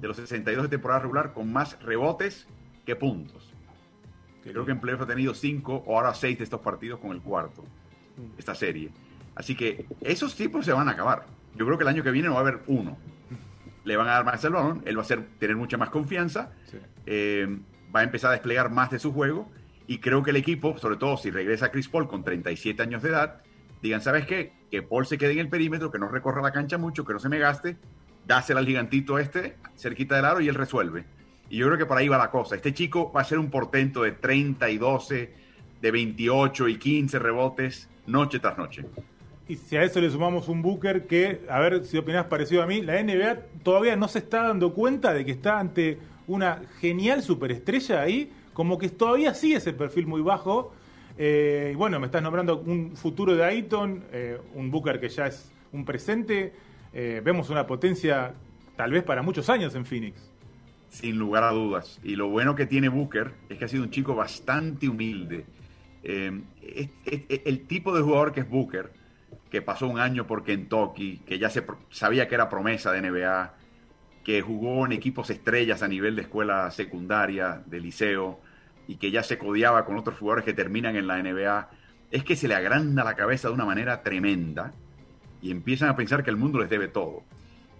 de 0.00 0.08
los 0.08 0.16
62 0.16 0.64
de 0.64 0.68
temporada 0.68 1.00
regular 1.00 1.32
con 1.32 1.52
más 1.52 1.80
rebotes 1.82 2.46
que 2.84 2.96
puntos. 2.96 3.52
Creo 4.42 4.64
que 4.64 4.72
en 4.72 4.80
playoff 4.80 5.02
ha 5.02 5.06
tenido 5.06 5.34
5 5.34 5.84
o 5.86 5.96
ahora 5.96 6.14
6 6.14 6.38
de 6.38 6.44
estos 6.44 6.60
partidos 6.60 7.00
con 7.00 7.10
el 7.10 7.20
cuarto, 7.20 7.62
mm. 7.62 8.38
esta 8.38 8.54
serie. 8.54 8.90
Así 9.34 9.56
que 9.56 9.86
esos 10.00 10.36
tipos 10.36 10.64
se 10.64 10.72
van 10.72 10.88
a 10.88 10.92
acabar. 10.92 11.26
Yo 11.56 11.66
creo 11.66 11.76
que 11.76 11.82
el 11.82 11.88
año 11.88 12.02
que 12.02 12.10
viene 12.10 12.28
no 12.28 12.34
va 12.34 12.40
a 12.40 12.42
haber 12.42 12.60
uno. 12.68 12.96
Le 13.84 13.96
van 13.96 14.08
a 14.08 14.12
dar 14.12 14.24
más 14.24 14.44
el 14.44 14.52
balón, 14.52 14.82
él 14.84 14.98
va 14.98 15.02
a 15.02 15.04
ser, 15.04 15.24
tener 15.38 15.56
mucha 15.56 15.76
más 15.76 15.90
confianza, 15.90 16.52
eh, 17.06 17.58
va 17.94 18.00
a 18.00 18.02
empezar 18.02 18.30
a 18.30 18.32
desplegar 18.32 18.70
más 18.70 18.90
de 18.90 18.98
su 18.98 19.12
juego 19.12 19.48
y 19.86 19.98
creo 19.98 20.22
que 20.22 20.30
el 20.30 20.36
equipo, 20.36 20.76
sobre 20.78 20.96
todo 20.96 21.16
si 21.16 21.30
regresa 21.30 21.70
Chris 21.70 21.88
Paul 21.88 22.08
con 22.08 22.24
37 22.24 22.82
años 22.82 23.02
de 23.02 23.10
edad, 23.10 23.42
digan, 23.82 24.00
¿sabes 24.00 24.26
qué? 24.26 24.52
Que 24.70 24.82
Paul 24.82 25.06
se 25.06 25.18
quede 25.18 25.32
en 25.32 25.38
el 25.38 25.48
perímetro, 25.48 25.92
que 25.92 25.98
no 25.98 26.08
recorra 26.08 26.42
la 26.42 26.52
cancha 26.52 26.78
mucho, 26.78 27.04
que 27.04 27.12
no 27.12 27.20
se 27.20 27.28
me 27.28 27.38
gaste 27.38 27.76
dásela 28.26 28.60
al 28.60 28.66
gigantito 28.66 29.18
este, 29.18 29.56
cerquita 29.76 30.16
del 30.16 30.24
aro, 30.24 30.40
y 30.40 30.48
él 30.48 30.54
resuelve. 30.54 31.04
Y 31.48 31.58
yo 31.58 31.66
creo 31.66 31.78
que 31.78 31.86
por 31.86 31.96
ahí 31.96 32.08
va 32.08 32.18
la 32.18 32.30
cosa. 32.30 32.56
Este 32.56 32.74
chico 32.74 33.12
va 33.12 33.20
a 33.20 33.24
ser 33.24 33.38
un 33.38 33.50
portento 33.50 34.02
de 34.02 34.12
30 34.12 34.68
y 34.70 34.78
12, 34.78 35.30
de 35.80 35.90
28 35.90 36.68
y 36.68 36.78
15 36.78 37.18
rebotes, 37.18 37.88
noche 38.06 38.38
tras 38.38 38.58
noche. 38.58 38.84
Y 39.48 39.56
si 39.56 39.76
a 39.76 39.84
eso 39.84 40.00
le 40.00 40.10
sumamos 40.10 40.48
un 40.48 40.60
Booker 40.60 41.06
que, 41.06 41.42
a 41.48 41.60
ver 41.60 41.84
si 41.84 41.96
opinás 41.98 42.26
parecido 42.26 42.62
a 42.62 42.66
mí, 42.66 42.82
la 42.82 43.00
NBA 43.00 43.36
todavía 43.62 43.94
no 43.94 44.08
se 44.08 44.18
está 44.18 44.42
dando 44.42 44.74
cuenta 44.74 45.14
de 45.14 45.24
que 45.24 45.30
está 45.30 45.60
ante 45.60 45.98
una 46.26 46.62
genial 46.80 47.22
superestrella 47.22 48.02
ahí, 48.02 48.32
como 48.52 48.76
que 48.76 48.88
todavía 48.88 49.34
sigue 49.34 49.56
ese 49.56 49.72
perfil 49.72 50.08
muy 50.08 50.20
bajo. 50.20 50.72
Eh, 51.16 51.70
y 51.72 51.76
bueno, 51.76 52.00
me 52.00 52.06
estás 52.06 52.22
nombrando 52.22 52.58
un 52.58 52.96
futuro 52.96 53.36
de 53.36 53.44
Ayton, 53.44 54.04
eh, 54.12 54.38
un 54.54 54.70
Booker 54.70 54.98
que 54.98 55.08
ya 55.08 55.28
es 55.28 55.52
un 55.72 55.84
presente. 55.84 56.52
Eh, 56.98 57.20
vemos 57.22 57.50
una 57.50 57.66
potencia 57.66 58.32
tal 58.74 58.90
vez 58.90 59.04
para 59.04 59.20
muchos 59.20 59.50
años 59.50 59.74
en 59.74 59.84
Phoenix. 59.84 60.32
Sin 60.88 61.18
lugar 61.18 61.44
a 61.44 61.50
dudas. 61.50 62.00
Y 62.02 62.16
lo 62.16 62.30
bueno 62.30 62.54
que 62.54 62.64
tiene 62.64 62.88
Booker 62.88 63.34
es 63.50 63.58
que 63.58 63.66
ha 63.66 63.68
sido 63.68 63.82
un 63.82 63.90
chico 63.90 64.14
bastante 64.14 64.88
humilde. 64.88 65.44
Eh, 66.02 66.40
el 67.44 67.66
tipo 67.66 67.94
de 67.94 68.00
jugador 68.00 68.32
que 68.32 68.40
es 68.40 68.48
Booker, 68.48 68.94
que 69.50 69.60
pasó 69.60 69.86
un 69.88 70.00
año 70.00 70.26
por 70.26 70.42
Kentucky, 70.42 71.18
que 71.18 71.38
ya 71.38 71.50
se 71.50 71.66
sabía 71.90 72.28
que 72.28 72.34
era 72.34 72.48
promesa 72.48 72.92
de 72.92 73.02
NBA, 73.02 73.52
que 74.24 74.40
jugó 74.40 74.86
en 74.86 74.92
equipos 74.92 75.28
estrellas 75.28 75.82
a 75.82 75.88
nivel 75.88 76.16
de 76.16 76.22
escuela 76.22 76.70
secundaria, 76.70 77.62
de 77.66 77.78
liceo, 77.78 78.40
y 78.88 78.96
que 78.96 79.10
ya 79.10 79.22
se 79.22 79.36
codiaba 79.36 79.84
con 79.84 79.98
otros 79.98 80.18
jugadores 80.18 80.46
que 80.46 80.54
terminan 80.54 80.96
en 80.96 81.06
la 81.06 81.22
NBA, 81.22 81.68
es 82.10 82.24
que 82.24 82.36
se 82.36 82.48
le 82.48 82.54
agranda 82.54 83.04
la 83.04 83.16
cabeza 83.16 83.48
de 83.48 83.54
una 83.54 83.66
manera 83.66 84.02
tremenda 84.02 84.72
y 85.42 85.50
empiezan 85.50 85.88
a 85.88 85.96
pensar 85.96 86.22
que 86.24 86.30
el 86.30 86.36
mundo 86.36 86.58
les 86.60 86.68
debe 86.70 86.88
todo. 86.88 87.22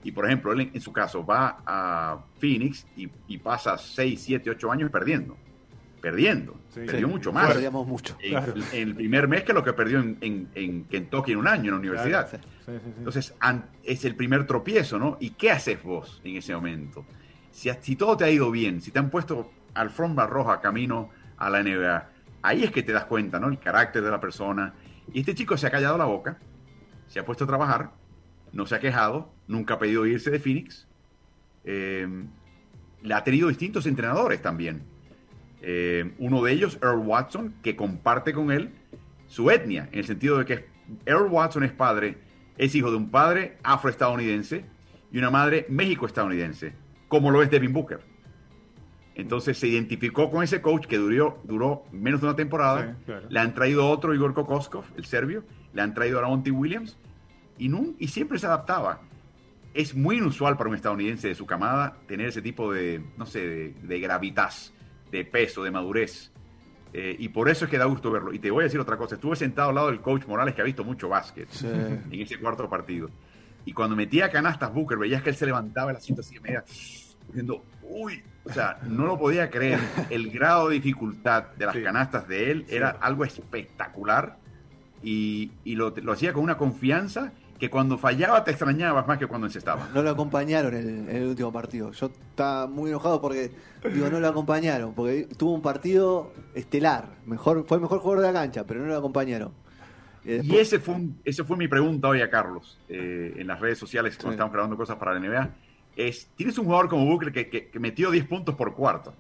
Y 0.05 0.13
por 0.13 0.27
ejemplo, 0.27 0.53
él 0.53 0.71
en, 0.73 0.81
su 0.81 0.93
caso 0.93 1.25
va 1.27 1.59
a 1.67 2.19
Phoenix 2.39 2.87
y, 2.97 3.09
y 3.29 3.39
pasa 3.39 3.77
6, 3.77 4.21
7, 4.23 4.51
8 4.51 4.71
años 4.73 4.91
perdiendo. 4.91 5.37
Perdiendo. 6.01 6.53
Sí. 6.73 6.81
Perdió 6.87 7.07
Sí, 7.09 7.13
mucho 7.13 7.33
más. 7.33 7.49
Perdíamos 7.49 7.87
mucho. 7.87 8.17
En, 8.21 8.31
Claro. 8.31 8.55
en 8.73 8.89
el 8.89 8.95
primer 8.95 9.27
mes 9.27 9.43
que 9.43 9.53
lo 9.53 9.65
que 9.65 9.73
perdió 9.73 9.99
en, 9.99 10.17
en- 10.21 10.49
en 10.55 10.85
Kentucky 10.85 11.33
en 11.33 11.39
un 11.39 11.49
año 11.49 11.65
en 11.65 11.71
la 11.73 11.77
universidad. 11.79 12.29
Claro, 12.31 12.45
Sí, 12.67 12.73
sí, 12.73 12.79
sí. 12.85 12.95
Entonces, 12.99 13.35
an- 13.41 13.65
es 13.83 14.05
el 14.05 14.15
primer 14.15 14.47
tropiezo, 14.47 14.99
¿no? 14.99 15.17
¿Y 15.19 15.31
qué 15.31 15.51
haces 15.51 15.83
vos 15.83 16.21
en 16.23 16.37
ese 16.37 16.55
momento? 16.55 17.05
Si, 17.51 17.71
si 17.81 17.97
todo 17.97 18.17
te 18.17 18.25
ha 18.25 18.31
ido 18.31 18.51
bien, 18.51 18.81
si 18.83 18.91
te 18.93 18.99
han 18.99 19.11
puesto 19.11 19.51
alfombra 19.75 20.27
roja 20.27 20.61
camino 20.61 21.11
a 21.39 21.51
la 21.51 21.63
NBA, 21.63 22.09
ahí 22.43 22.63
es 22.63 22.71
que 22.71 22.83
te 22.85 22.93
das 22.93 23.07
cuenta, 23.07 23.41
¿no? 23.41 23.49
El 23.49 23.59
carácter 23.59 24.03
de 24.05 24.11
la 24.11 24.21
persona. 24.21 24.75
Y 25.13 25.21
este 25.21 25.35
chico 25.35 25.57
se 25.57 25.67
ha 25.67 25.71
callado 25.71 25.97
la 25.99 26.05
boca, 26.05 26.39
se 27.09 27.19
ha 27.19 27.25
puesto 27.25 27.45
a 27.45 27.47
trabajar, 27.47 27.93
no 28.53 28.67
se 28.67 28.75
ha 28.75 28.81
quejado, 28.81 29.33
nunca 29.47 29.75
ha 29.75 29.79
pedido 29.79 30.07
irse 30.07 30.31
de 30.31 30.39
Phoenix. 30.39 30.87
Eh, 31.65 32.07
le 33.03 33.15
ha 33.15 33.25
tenido 33.25 33.49
distintos 33.49 33.87
entrenadores 33.87 34.43
también. 34.43 34.83
Eh, 35.63 36.15
uno 36.19 36.43
de 36.43 36.53
ellos, 36.53 36.79
Earl 36.83 36.99
Watson, 36.99 37.55
que 37.63 37.77
comparte 37.77 38.33
con 38.33 38.51
él 38.51 38.71
su 39.27 39.51
etnia, 39.51 39.89
en 39.93 39.99
el 39.99 40.07
sentido 40.07 40.39
de 40.39 40.45
que 40.45 40.67
Earl 41.05 41.29
Watson 41.31 41.65
es 41.65 41.73
padre, 41.73 42.19
es 42.57 42.75
hijo 42.75 42.91
de 42.91 42.97
un 42.97 43.11
padre 43.11 43.59
afroestadounidense 43.63 44.65
y 45.11 45.19
una 45.19 45.31
madre 45.31 45.67
méxico-estadounidense, 45.69 46.75
como 47.09 47.31
lo 47.31 47.43
es 47.43 47.51
Devin 47.51 47.73
Booker. 47.73 48.01
Entonces 49.15 49.59
se 49.59 49.67
identificó 49.67 50.31
con 50.31 50.43
ese 50.43 50.61
coach 50.61 50.87
que 50.87 50.99
duró, 50.99 51.41
duró 51.45 51.85
menos 51.91 52.21
de 52.21 52.27
una 52.27 52.37
temporada. 52.37 52.97
Sí, 52.99 53.05
claro. 53.07 53.27
Le 53.31 53.41
han 53.41 53.55
traído 53.55 53.89
otro, 53.89 54.15
Igor 54.15 54.35
Kokoskov, 54.35 54.85
el 54.97 55.07
serbio. 55.07 55.45
Le 55.77 55.83
han 55.83 55.93
traído 55.95 56.25
a 56.25 56.27
Monty 56.27 56.51
Williams. 56.51 56.97
Y, 57.59 57.69
nun- 57.69 57.95
y 57.99 58.09
siempre 58.09 58.39
se 58.39 58.47
adaptaba. 58.47 59.01
Es 59.75 59.95
muy 59.95 60.17
inusual 60.17 60.57
para 60.57 60.71
un 60.71 60.77
estadounidense 60.77 61.29
de 61.29 61.35
su 61.35 61.45
camada 61.47 61.97
tener 62.09 62.29
ese 62.29 62.41
tipo 62.43 62.73
de, 62.73 63.05
no 63.19 63.27
sé, 63.27 63.47
de, 63.47 63.75
de 63.83 64.01
gravitas, 64.01 64.73
de 65.13 65.25
peso, 65.25 65.63
de 65.63 65.71
madurez. 65.71 66.33
Eh, 66.95 67.15
y 67.19 67.29
por 67.29 67.51
eso 67.51 67.67
es 67.67 67.71
que 67.71 67.77
da 67.77 67.85
gusto 67.85 68.11
verlo. 68.11 68.33
Y 68.33 68.39
te 68.39 68.51
voy 68.51 68.63
a 68.63 68.65
decir 68.65 68.81
otra 68.81 68.97
cosa. 68.97 69.17
Estuve 69.17 69.37
sentado 69.37 69.69
al 69.69 69.75
lado 69.75 69.89
del 69.89 70.01
coach 70.01 70.25
Morales 70.27 70.55
que 70.55 70.63
ha 70.63 70.65
visto 70.65 70.83
mucho 70.83 71.09
básquet 71.11 71.49
Sí. 71.51 71.67
en 71.67 72.11
ese 72.21 72.39
cuarto 72.39 72.69
partido. 72.71 73.11
Y 73.67 73.73
cuando 73.73 73.95
metía 73.97 74.31
canastas 74.31 74.73
Booker, 74.73 74.97
veías 74.97 75.23
que 75.23 75.29
él 75.31 75.37
se 75.37 75.45
levantaba 75.45 75.91
el 75.91 75.99
asiento 75.99 76.23
así, 76.23 76.39
media, 76.41 76.65
diciendo, 77.27 77.63
uy, 77.83 78.23
o 78.45 78.53
sea, 78.53 78.79
no 78.87 79.05
lo 79.07 79.19
podía 79.19 79.51
creer. 79.51 79.81
El 80.09 80.31
grado 80.31 80.69
de 80.69 80.77
dificultad 80.77 81.49
de 81.59 81.67
las 81.67 81.75
Sí. 81.75 81.83
canastas 81.83 82.27
de 82.29 82.51
él 82.51 82.65
era 82.71 82.91
algo 82.91 83.25
espectacular 83.25 84.39
y, 85.03 85.51
y 85.65 85.75
lo, 85.75 85.91
lo 85.91 86.13
hacía 86.13 86.33
con 86.33 86.43
una 86.43 86.57
confianza 86.57 87.33
que 87.59 87.71
cuando 87.71 87.97
fallaba 87.97 88.45
te 88.45 88.51
extrañabas 88.51 89.07
más 89.07 89.19
que 89.19 89.27
cuando 89.27 89.47
encestaba. 89.47 89.89
No 89.95 90.03
lo 90.03 90.11
acompañaron 90.11 90.75
en, 90.75 91.09
en 91.09 91.17
el 91.17 91.29
último 91.29 91.51
partido. 91.53 91.91
Yo 91.93 92.07
estaba 92.31 92.67
muy 92.67 92.91
enojado 92.91 93.21
porque, 93.21 93.51
digo, 93.95 94.11
no 94.11 94.21
lo 94.21 94.29
acompañaron. 94.29 94.93
Porque 94.93 95.27
tuvo 95.39 95.55
un 95.55 95.63
partido 95.63 96.33
estelar. 96.55 97.09
Mejor, 97.25 97.65
fue 97.67 97.79
el 97.79 97.83
mejor 97.83 98.01
jugador 98.01 98.25
de 98.27 98.33
la 98.33 98.41
cancha, 98.41 98.65
pero 98.67 98.81
no 98.81 98.87
lo 98.89 98.97
acompañaron. 98.99 99.53
Y 100.25 100.57
ese 100.57 100.81
fue, 100.81 100.97
un- 100.97 101.19
ese 101.25 101.45
fue 101.45 101.57
mi 101.57 101.69
pregunta 101.69 102.09
hoy 102.09 102.21
a 102.21 102.29
Carlos 102.29 102.79
eh, 102.89 103.35
en 103.37 103.47
las 103.47 103.61
redes 103.61 103.79
sociales 103.79 104.17
cuando 104.17 104.33
Sí. 104.33 104.35
estamos 104.35 104.53
grabando 104.53 104.77
cosas 104.77 104.97
para 104.97 105.15
la 105.15 105.21
NBA. 105.21 105.51
Es, 105.97 106.27
tienes 106.37 106.59
un 106.59 106.65
jugador 106.67 106.89
como 106.89 107.07
Booker 107.07 107.33
que, 107.33 107.49
que- 107.49 107.69
que 107.69 107.79
metió 107.79 108.11
10 108.11 108.27
puntos 108.27 108.55
por 108.55 108.75
cuarto. 108.75 109.15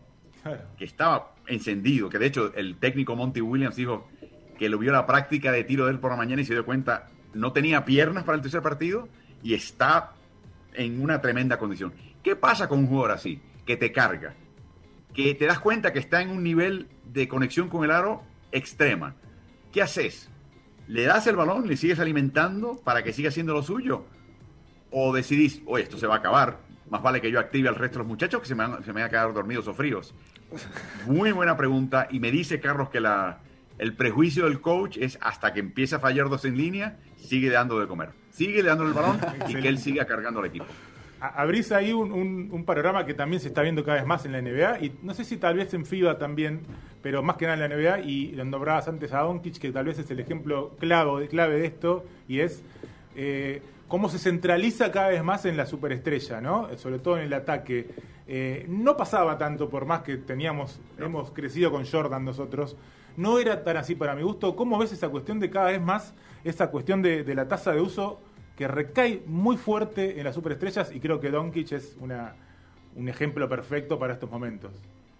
Que 0.79 0.85
estaba 0.85 1.33
encendido, 1.49 2.09
que 2.09 2.19
de 2.21 2.27
hecho 2.27 2.53
el 2.55 2.77
técnico 2.77 3.17
Monty 3.17 3.41
Williams 3.41 3.75
dijo 3.77 4.07
que 4.57 4.69
lo 4.69 4.79
vio 4.79 4.93
la 4.93 5.07
práctica 5.07 5.53
de 5.53 5.65
tiro 5.65 5.87
de 5.87 5.93
él 5.93 5.99
por 5.99 6.11
la 6.11 6.17
mañana 6.17 6.43
y 6.43 6.45
se 6.45 6.55
dio 6.55 6.65
cuenta, 6.65 7.09
no 7.35 7.53
tenía 7.53 7.85
piernas 7.85 8.25
para 8.25 8.37
el 8.37 8.43
tercer 8.43 8.63
partido 8.63 9.09
y 9.43 9.55
está 9.55 10.13
en 10.75 11.01
una 11.01 11.21
tremenda 11.21 11.59
condición. 11.59 11.93
¿Qué 12.23 12.37
pasa 12.37 12.69
con 12.69 12.81
un 12.81 12.87
jugador 12.87 13.13
así? 13.13 13.41
Que 13.65 13.77
te 13.77 13.93
carga, 13.93 14.35
que 15.15 15.35
te 15.35 15.47
das 15.47 15.61
cuenta 15.61 15.93
que 15.93 15.99
está 15.99 16.21
en 16.21 16.31
un 16.31 16.43
nivel 16.43 16.89
de 17.05 17.29
conexión 17.29 17.69
con 17.69 17.85
el 17.85 17.91
aro 17.91 18.23
extrema. 18.53 19.15
¿Qué 19.73 19.83
haces? 19.83 20.31
¿Le 20.89 21.05
das 21.05 21.27
el 21.27 21.37
balón, 21.37 21.67
le 21.67 21.77
sigues 21.77 21.99
alimentando 21.99 22.81
para 22.83 23.03
que 23.03 23.13
siga 23.13 23.29
haciendo 23.29 23.53
lo 23.53 23.63
suyo? 23.63 24.05
¿O 24.91 25.13
decidís, 25.13 25.63
oye, 25.67 25.85
esto 25.85 25.99
se 25.99 26.07
va 26.07 26.17
a 26.17 26.19
acabar, 26.19 26.59
más 26.91 27.03
vale 27.03 27.21
que 27.21 27.31
yo 27.31 27.41
active 27.41 27.69
al 27.69 27.75
resto 27.75 27.95
de 27.95 27.99
los 28.01 28.09
muchachos 28.09 28.41
que 28.41 28.47
se 28.47 28.55
me 28.55 28.67
van, 28.67 28.85
se 28.85 28.93
me 28.93 29.03
a 29.03 29.09
quedar 29.09 29.33
dormidos 29.33 29.67
o 29.69 29.75
fríos? 29.75 30.15
Muy 31.07 31.33
buena 31.33 31.57
pregunta. 31.57 32.07
Y 32.11 32.21
me 32.21 32.31
dice 32.31 32.61
Carlos 32.61 32.89
que 32.91 33.01
la, 33.01 33.41
el 33.79 33.95
prejuicio 33.95 34.45
del 34.45 34.61
coach 34.61 34.97
es 34.99 35.19
hasta 35.21 35.53
que 35.53 35.61
empieza 35.61 35.97
a 35.97 35.99
fallar 36.01 36.29
dos 36.29 36.45
en 36.45 36.57
línea, 36.57 36.97
sigue 37.17 37.51
dando 37.51 37.79
de 37.81 37.87
comer. 37.87 38.11
Sigue 38.31 38.63
dándole 38.63 38.91
el 38.91 38.95
balón 38.97 39.19
y 39.49 39.55
que 39.55 39.69
él 39.69 39.79
siga 39.79 40.05
cargando 40.07 40.41
al 40.41 40.47
equipo. 40.47 40.67
Abrís 41.21 41.73
ahí 41.73 41.93
un, 41.93 42.13
un- 42.13 42.49
un 42.53 42.65
panorama 42.67 43.07
que 43.07 43.15
también 43.15 43.41
se 43.41 43.49
está 43.49 43.63
viendo 43.63 43.83
cada 43.85 43.97
vez 43.97 44.07
más 44.07 44.27
en 44.27 44.33
la 44.33 44.43
NBA 44.43 44.81
y 44.85 44.93
no 45.03 45.15
sé 45.15 45.25
si 45.25 45.39
tal 45.39 45.57
vez 45.57 45.73
en 45.73 45.87
FIBA 45.87 46.19
también, 46.19 46.61
pero 47.03 47.23
más 47.23 47.37
que 47.37 47.47
nada 47.47 47.65
en 47.65 47.71
la 47.71 47.75
NBA 47.77 48.01
y 48.01 48.33
lo 48.33 48.45
nombrabas 48.45 48.87
antes 48.89 49.13
a 49.15 49.21
Doncic 49.21 49.59
que 49.59 49.73
tal 49.73 49.87
vez 49.87 49.99
es 49.99 50.11
el 50.11 50.21
ejemplo 50.21 50.77
clave, 50.79 51.27
clave 51.29 51.59
de 51.59 51.67
esto 51.67 52.05
y 52.29 52.41
es 52.41 52.63
eh, 53.17 53.63
cómo 53.89 54.11
se 54.11 54.19
centraliza 54.19 54.93
cada 54.93 55.09
vez 55.09 55.23
más 55.25 55.47
en 55.47 55.57
la 55.57 55.65
superestrella, 55.65 56.41
¿no? 56.43 56.69
Sobre 56.77 56.99
todo 56.99 57.17
en 57.17 57.25
el 57.25 57.33
ataque. 57.33 57.87
Eh, 58.29 58.67
no 58.69 58.97
pasaba 58.97 59.39
tanto 59.39 59.71
por 59.71 59.87
más 59.87 60.03
que 60.03 60.19
teníamos, 60.19 60.79
hemos 60.99 61.31
crecido 61.31 61.71
con 61.71 61.87
Jordan 61.87 62.25
nosotros, 62.27 62.77
no 63.17 63.39
era 63.39 63.63
tan 63.65 63.77
así 63.77 63.95
para 63.95 64.15
mi 64.15 64.23
gusto. 64.23 64.55
¿Cómo 64.57 64.79
ves 64.79 64.93
esa 64.93 65.09
cuestión 65.09 65.41
de 65.41 65.51
cada 65.51 65.71
vez 65.71 65.81
más, 65.81 66.15
esa 66.45 66.71
cuestión 66.71 67.03
de, 67.03 67.25
de 67.25 67.35
la 67.35 67.49
tasa 67.49 67.73
de 67.73 67.81
uso 67.81 68.21
que 68.57 68.67
recae 68.69 69.23
muy 69.27 69.57
fuerte 69.57 70.19
en 70.19 70.25
las 70.25 70.35
superestrellas 70.35 70.95
y 70.95 71.01
creo 71.01 71.21
que 71.21 71.31
Doncic 71.31 71.73
es 71.73 71.97
una, 72.01 72.35
un 72.95 73.09
ejemplo 73.09 73.49
perfecto 73.49 73.99
para 73.99 74.15
estos 74.15 74.31
momentos. 74.31 74.73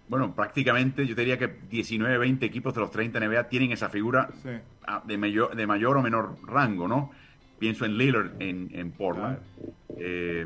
Bueno, 0.09 0.33
prácticamente 0.33 1.05
yo 1.05 1.13
te 1.15 1.21
diría 1.21 1.37
que 1.37 1.47
19, 1.69 2.17
20 2.17 2.45
equipos 2.45 2.73
de 2.73 2.79
los 2.79 2.91
30 2.91 3.19
NBA 3.19 3.49
tienen 3.49 3.71
esa 3.73 3.89
figura 3.89 4.29
Sí. 4.41 4.49
ah, 4.87 5.03
de 5.05 5.17
mayor, 5.17 5.55
de 5.55 5.67
mayor 5.67 5.97
o 5.97 6.01
menor 6.01 6.37
rango, 6.45 6.87
¿no? 6.87 7.11
Pienso 7.59 7.85
en 7.85 7.97
Lillard 7.97 8.41
en, 8.41 8.69
en 8.73 8.91
Portland. 8.91 9.39
Eh, 9.97 10.45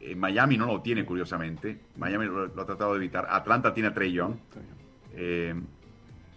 en 0.00 0.18
Miami 0.18 0.56
no 0.58 0.66
lo 0.66 0.80
tiene, 0.82 1.04
curiosamente. 1.04 1.78
Miami 1.96 2.26
lo, 2.26 2.46
lo 2.46 2.62
ha 2.62 2.66
tratado 2.66 2.92
de 2.92 2.98
evitar. 2.98 3.26
Atlanta 3.30 3.72
tiene 3.72 3.90
a 3.90 3.94
Trey 3.94 4.12
Young. 4.12 4.34
Eh, 5.14 5.54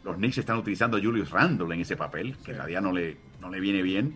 los 0.03 0.15
Knicks 0.15 0.38
están 0.38 0.58
utilizando 0.58 0.98
a 0.98 1.01
Julius 1.01 1.29
Randle 1.32 1.74
en 1.75 1.82
ese 1.82 1.98
papel, 1.98 2.36
que 2.44 2.53
realidad 2.53 2.82
no 2.82 2.91
le, 2.91 3.18
no 3.41 3.50
le 3.50 3.60
viene 3.60 3.82
bien. 3.82 4.15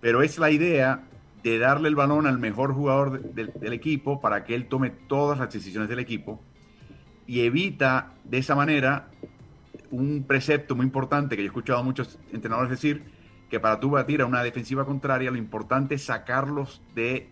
Pero 0.00 0.22
es 0.22 0.38
la 0.38 0.50
idea 0.50 1.02
de 1.42 1.58
darle 1.58 1.88
el 1.88 1.94
balón 1.96 2.26
al 2.26 2.38
mejor 2.38 2.72
jugador 2.72 3.20
de- 3.22 3.32
del- 3.44 3.52
del 3.60 3.72
equipo 3.72 4.20
para 4.20 4.44
que 4.44 4.54
él 4.54 4.66
tome 4.66 4.90
todas 4.90 5.38
las 5.38 5.52
decisiones 5.52 5.88
del 5.88 5.98
equipo 5.98 6.40
y 7.26 7.40
evita 7.40 8.12
de 8.24 8.38
esa 8.38 8.54
manera 8.54 9.08
un 9.90 10.24
precepto 10.26 10.74
muy 10.76 10.84
importante 10.84 11.36
que 11.36 11.42
yo 11.42 11.46
he 11.46 11.48
escuchado 11.48 11.78
a 11.78 11.82
muchos 11.82 12.18
entrenadores 12.32 12.70
decir, 12.70 13.02
que 13.48 13.58
para 13.60 13.80
tú 13.80 13.90
batir 13.90 14.20
a 14.20 14.26
una 14.26 14.42
defensiva 14.42 14.84
contraria 14.84 15.30
lo 15.30 15.36
importante 15.38 15.94
es 15.94 16.04
sacarlos 16.04 16.82
de 16.94 17.28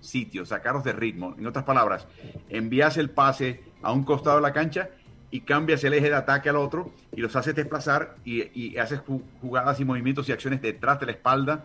sitio, 0.00 0.44
sacarlos 0.44 0.82
de 0.82 0.92
ritmo. 0.92 1.34
En 1.38 1.46
otras 1.46 1.64
palabras, 1.64 2.08
envías 2.48 2.96
el 2.96 3.10
pase 3.10 3.62
a 3.82 3.92
un 3.92 4.02
costado 4.04 4.36
de 4.36 4.42
la 4.42 4.52
cancha 4.52 4.88
y 5.30 5.42
cambias 5.42 5.84
el 5.84 5.94
eje 5.94 6.08
de 6.08 6.14
ataque 6.16 6.48
al 6.48 6.56
otro 6.56 6.92
y 7.14 7.20
los 7.20 7.36
haces 7.36 7.54
desplazar 7.54 8.16
y, 8.24 8.42
y 8.58 8.78
haces 8.78 9.00
ju- 9.00 9.22
jugadas 9.40 9.78
y 9.80 9.84
movimientos 9.84 10.28
y 10.28 10.32
acciones 10.32 10.60
detrás 10.60 10.98
de 11.00 11.06
la 11.06 11.12
espalda 11.12 11.64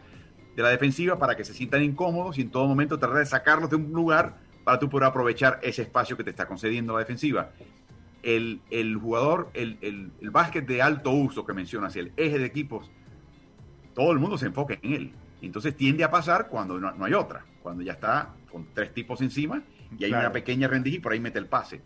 de 0.55 0.63
la 0.63 0.69
defensiva 0.69 1.17
para 1.19 1.35
que 1.35 1.43
se 1.43 1.53
sientan 1.53 1.83
incómodos 1.83 2.37
y 2.37 2.41
en 2.41 2.49
todo 2.51 2.67
momento 2.67 2.97
tratar 2.97 3.17
de 3.17 3.25
sacarlos 3.25 3.69
de 3.69 3.75
un 3.75 3.91
lugar 3.91 4.37
para 4.63 4.79
tú 4.79 4.89
poder 4.89 5.07
aprovechar 5.07 5.59
ese 5.61 5.81
espacio 5.81 6.15
que 6.15 6.23
te 6.23 6.29
está 6.29 6.47
concediendo 6.47 6.93
la 6.93 6.99
defensiva. 6.99 7.51
El, 8.23 8.61
el 8.71 8.95
jugador, 8.95 9.49
el, 9.53 9.77
el, 9.81 10.11
el 10.21 10.29
básquet 10.31 10.65
de 10.65 10.81
alto 10.81 11.11
uso 11.11 11.45
que 11.45 11.53
mencionas, 11.53 11.95
el 11.95 12.11
eje 12.17 12.39
de 12.39 12.45
equipos, 12.45 12.89
todo 13.93 14.11
el 14.11 14.19
mundo 14.19 14.37
se 14.37 14.45
enfoca 14.47 14.77
en 14.81 14.93
él. 14.93 15.13
Entonces 15.41 15.75
tiende 15.75 16.03
a 16.03 16.09
pasar 16.09 16.47
cuando 16.47 16.79
no, 16.79 16.91
no 16.93 17.05
hay 17.05 17.13
otra, 17.13 17.45
cuando 17.61 17.83
ya 17.83 17.93
está 17.93 18.33
con 18.49 18.65
tres 18.73 18.93
tipos 18.93 19.21
encima 19.21 19.61
y 19.97 20.05
hay 20.05 20.09
Claro. 20.11 20.25
una 20.27 20.33
pequeña 20.33 20.67
rendija 20.67 20.97
y 20.97 20.99
por 20.99 21.11
ahí 21.11 21.19
mete 21.19 21.37
el 21.37 21.47
pase. 21.47 21.81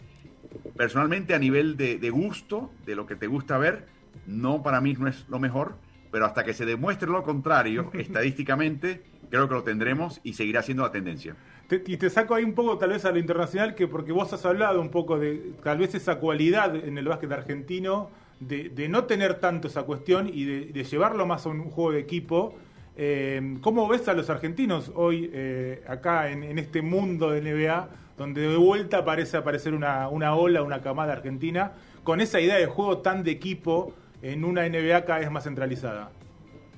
Personalmente, 0.75 1.33
a 1.33 1.39
nivel 1.39 1.77
de, 1.77 1.97
de 1.97 2.09
gusto, 2.09 2.71
de 2.85 2.95
lo 2.95 3.05
que 3.05 3.15
te 3.15 3.27
gusta 3.27 3.57
ver, 3.57 3.85
no 4.25 4.63
para 4.63 4.81
mí 4.81 4.93
no 4.93 5.07
es 5.07 5.25
lo 5.29 5.39
mejor, 5.39 5.75
pero 6.11 6.25
hasta 6.25 6.43
que 6.43 6.53
se 6.53 6.65
demuestre 6.65 7.09
lo 7.09 7.23
contrario, 7.23 7.91
estadísticamente, 7.93 9.01
creo 9.29 9.47
que 9.47 9.53
lo 9.55 9.63
tendremos 9.63 10.19
y 10.23 10.33
seguirá 10.33 10.61
siendo 10.63 10.83
la 10.83 10.91
tendencia. 10.91 11.35
Te- 11.67 11.83
y 11.85 11.97
te 11.97 12.09
saco 12.09 12.33
ahí 12.33 12.43
un 12.43 12.53
poco 12.53 12.77
tal 12.77 12.89
vez 12.89 13.05
a 13.05 13.11
lo 13.11 13.19
internacional, 13.19 13.75
que 13.75 13.87
porque 13.87 14.11
vos 14.11 14.31
has 14.33 14.45
hablado 14.45 14.81
un 14.81 14.89
poco 14.89 15.19
de 15.19 15.53
tal 15.63 15.77
vez 15.77 15.93
esa 15.95 16.15
cualidad 16.19 16.75
en 16.75 16.97
el 16.97 17.07
básquet 17.07 17.31
argentino 17.31 18.09
de, 18.39 18.69
de 18.69 18.87
no 18.89 19.03
tener 19.03 19.39
tanto 19.39 19.67
esa 19.67 19.83
cuestión 19.83 20.29
y 20.33 20.45
de, 20.45 20.65
de 20.67 20.83
llevarlo 20.83 21.25
más 21.25 21.45
a 21.45 21.49
un 21.49 21.69
juego 21.69 21.91
de 21.91 21.99
equipo. 21.99 22.55
Eh, 23.01 23.55
¿Cómo 23.61 23.87
ves 23.87 24.09
a 24.09 24.13
los 24.13 24.29
argentinos 24.29 24.91
hoy 24.93 25.29
eh, 25.31 25.85
acá 25.87 26.29
en, 26.31 26.59
este 26.59 26.81
mundo 26.81 27.31
de 27.31 27.39
NBA, 27.39 27.87
donde 28.17 28.41
de 28.41 28.57
vuelta 28.57 29.05
parece 29.05 29.37
aparecer 29.37 29.73
una, 29.73 30.09
una 30.09 30.35
ola, 30.35 30.63
una 30.63 30.81
camada 30.81 31.13
argentina, 31.13 31.71
con 32.03 32.19
esa 32.19 32.41
idea 32.41 32.57
de 32.57 32.65
juego 32.65 32.97
tan 32.97 33.23
de 33.23 33.31
equipo 33.31 33.93
en 34.21 34.43
una 34.43 34.67
NBA 34.67 35.05
cada 35.05 35.19
vez 35.19 35.31
más 35.31 35.45
centralizada? 35.45 36.11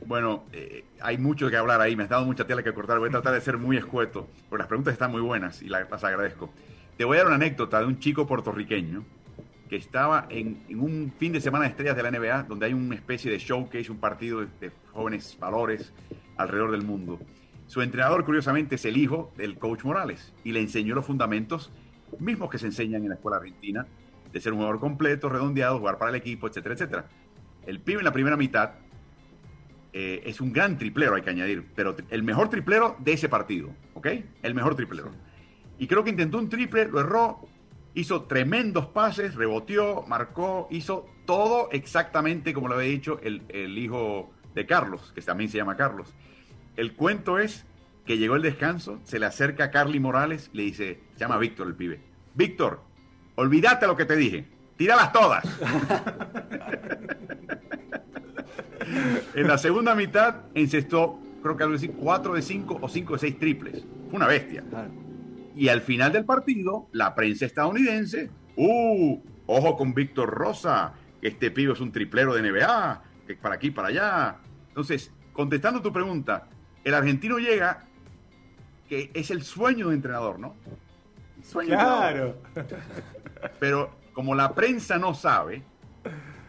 Bueno, 0.05 0.43
eh, 0.53 0.85
hay 1.01 1.17
mucho 1.17 1.49
que 1.49 1.57
hablar 1.57 1.81
ahí, 1.81 1.95
me 1.95 2.03
has 2.03 2.09
dado 2.09 2.23
mucha 2.23 2.45
tela 2.45 2.61
que 2.61 2.71
cortar, 2.71 2.99
voy 2.99 3.09
a 3.09 3.13
tratar 3.13 3.33
de 3.33 3.41
ser 3.41 3.57
muy 3.57 3.77
escueto, 3.77 4.27
porque 4.47 4.61
las 4.61 4.67
preguntas 4.67 4.93
están 4.93 5.09
muy 5.09 5.21
buenas 5.21 5.63
y 5.63 5.69
la- 5.69 5.87
las 5.89 6.03
agradezco. 6.03 6.51
Te 6.97 7.03
voy 7.03 7.17
a 7.17 7.21
dar 7.21 7.27
una 7.29 7.37
anécdota 7.37 7.79
de 7.79 7.87
un 7.87 7.97
chico 7.97 8.27
puertorriqueño 8.27 9.03
que 9.71 9.77
estaba 9.77 10.27
en, 10.29 10.65
en 10.67 10.81
un 10.81 11.13
fin 11.17 11.31
de 11.31 11.39
semana 11.39 11.63
de 11.63 11.69
estrellas 11.69 11.95
de 11.95 12.03
la 12.03 12.11
NBA, 12.11 12.43
donde 12.43 12.65
hay 12.65 12.73
una 12.73 12.93
especie 12.93 13.31
de 13.31 13.37
showcase, 13.37 13.89
un 13.89 13.99
partido 13.99 14.41
de, 14.41 14.47
de 14.59 14.69
jóvenes 14.91 15.37
valores 15.39 15.93
alrededor 16.35 16.71
del 16.71 16.81
mundo. 16.81 17.21
Su 17.67 17.81
entrenador, 17.81 18.25
curiosamente, 18.25 18.75
es 18.75 18.83
el 18.83 18.97
hijo 18.97 19.31
del 19.37 19.57
coach 19.57 19.85
Morales 19.85 20.33
y 20.43 20.51
le 20.51 20.59
enseñó 20.59 20.93
los 20.93 21.05
fundamentos 21.05 21.71
mismos 22.19 22.49
que 22.49 22.57
se 22.57 22.65
enseñan 22.65 23.03
en 23.03 23.09
la 23.09 23.15
escuela 23.15 23.37
argentina, 23.37 23.87
de 24.33 24.41
ser 24.41 24.51
un 24.51 24.57
jugador 24.59 24.81
completo, 24.81 25.29
redondeado, 25.29 25.79
jugar 25.79 25.97
para 25.97 26.09
el 26.09 26.17
equipo, 26.17 26.49
etcétera, 26.49 26.75
etcétera. 26.75 27.05
El 27.65 27.79
pibe 27.79 27.99
en 27.99 28.05
la 28.05 28.11
primera 28.11 28.35
mitad 28.35 28.71
eh, 29.93 30.21
es 30.25 30.41
un 30.41 30.51
gran 30.51 30.77
triplero, 30.77 31.15
hay 31.15 31.21
que 31.21 31.29
añadir, 31.29 31.65
pero 31.77 31.95
el 32.09 32.23
mejor 32.23 32.49
triplero 32.49 32.97
de 32.99 33.13
ese 33.13 33.29
partido, 33.29 33.69
¿ok? 33.93 34.07
El 34.43 34.53
mejor 34.53 34.75
triplero. 34.75 35.13
Y 35.79 35.87
creo 35.87 36.03
que 36.03 36.09
intentó 36.09 36.39
un 36.39 36.49
triple, 36.49 36.89
lo 36.89 36.99
erró, 36.99 37.47
hizo 37.93 38.23
tremendos 38.23 38.87
pases, 38.87 39.35
reboteó, 39.35 40.03
marcó, 40.07 40.67
hizo 40.71 41.07
todo 41.25 41.69
exactamente 41.71 42.53
como 42.53 42.67
lo 42.67 42.75
había 42.75 42.89
dicho 42.89 43.19
el, 43.23 43.43
el 43.49 43.77
hijo 43.77 44.31
de 44.53 44.65
Carlos, 44.65 45.11
que 45.13 45.21
también 45.21 45.49
se 45.49 45.57
llama 45.57 45.77
Carlos. 45.77 46.13
El 46.75 46.93
cuento 46.93 47.37
es 47.37 47.65
que 48.05 48.17
llegó 48.17 48.35
el 48.35 48.41
descanso, 48.41 48.99
se 49.03 49.19
le 49.19 49.25
acerca 49.25 49.65
a 49.65 49.71
Carly 49.71 49.99
Morales, 49.99 50.49
le 50.53 50.63
dice, 50.63 51.01
se 51.13 51.19
llama 51.19 51.37
Víctor 51.37 51.67
el 51.67 51.75
pibe, 51.75 52.01
Víctor, 52.33 52.81
olvídate 53.35 53.87
lo 53.87 53.95
que 53.95 54.05
te 54.05 54.15
dije, 54.15 54.47
tíralas 54.77 55.11
todas. 55.11 55.43
En 59.33 59.47
la 59.47 59.57
segunda 59.57 59.95
mitad 59.95 60.35
encestó, 60.53 61.19
creo 61.41 61.55
que 61.55 61.63
algo 61.63 61.75
así, 61.75 61.87
4 61.87 62.33
de 62.33 62.41
5 62.41 62.79
o 62.81 62.89
5 62.89 63.13
de 63.13 63.19
6 63.19 63.39
triples. 63.39 63.85
Fue 64.09 64.17
una 64.17 64.27
bestia. 64.27 64.63
Claro. 64.69 64.91
Y 65.55 65.67
al 65.67 65.81
final 65.81 66.11
del 66.11 66.25
partido, 66.25 66.87
la 66.91 67.13
prensa 67.13 67.45
estadounidense, 67.45 68.29
¡uh! 68.55 69.19
Ojo 69.47 69.75
con 69.75 69.93
Víctor 69.93 70.29
Rosa, 70.29 70.93
que 71.19 71.27
este 71.27 71.51
pibe 71.51 71.73
es 71.73 71.81
un 71.81 71.91
triplero 71.91 72.33
de 72.33 72.41
NBA, 72.49 73.01
que 73.27 73.35
para 73.35 73.55
aquí, 73.55 73.71
para 73.71 73.89
allá. 73.89 74.37
Entonces, 74.69 75.11
contestando 75.33 75.81
tu 75.81 75.91
pregunta, 75.91 76.47
el 76.83 76.93
argentino 76.93 77.37
llega, 77.37 77.85
que 78.87 79.11
es 79.13 79.29
el 79.31 79.43
sueño 79.43 79.89
de 79.89 79.95
entrenador, 79.95 80.39
¿no? 80.39 80.55
El 81.37 81.43
sueño 81.43 81.69
de 81.69 81.75
entrenador. 81.75 82.37
Claro. 82.53 82.67
Pero 83.59 83.91
como 84.13 84.35
la 84.35 84.53
prensa 84.53 84.97
no 84.97 85.13
sabe, 85.13 85.63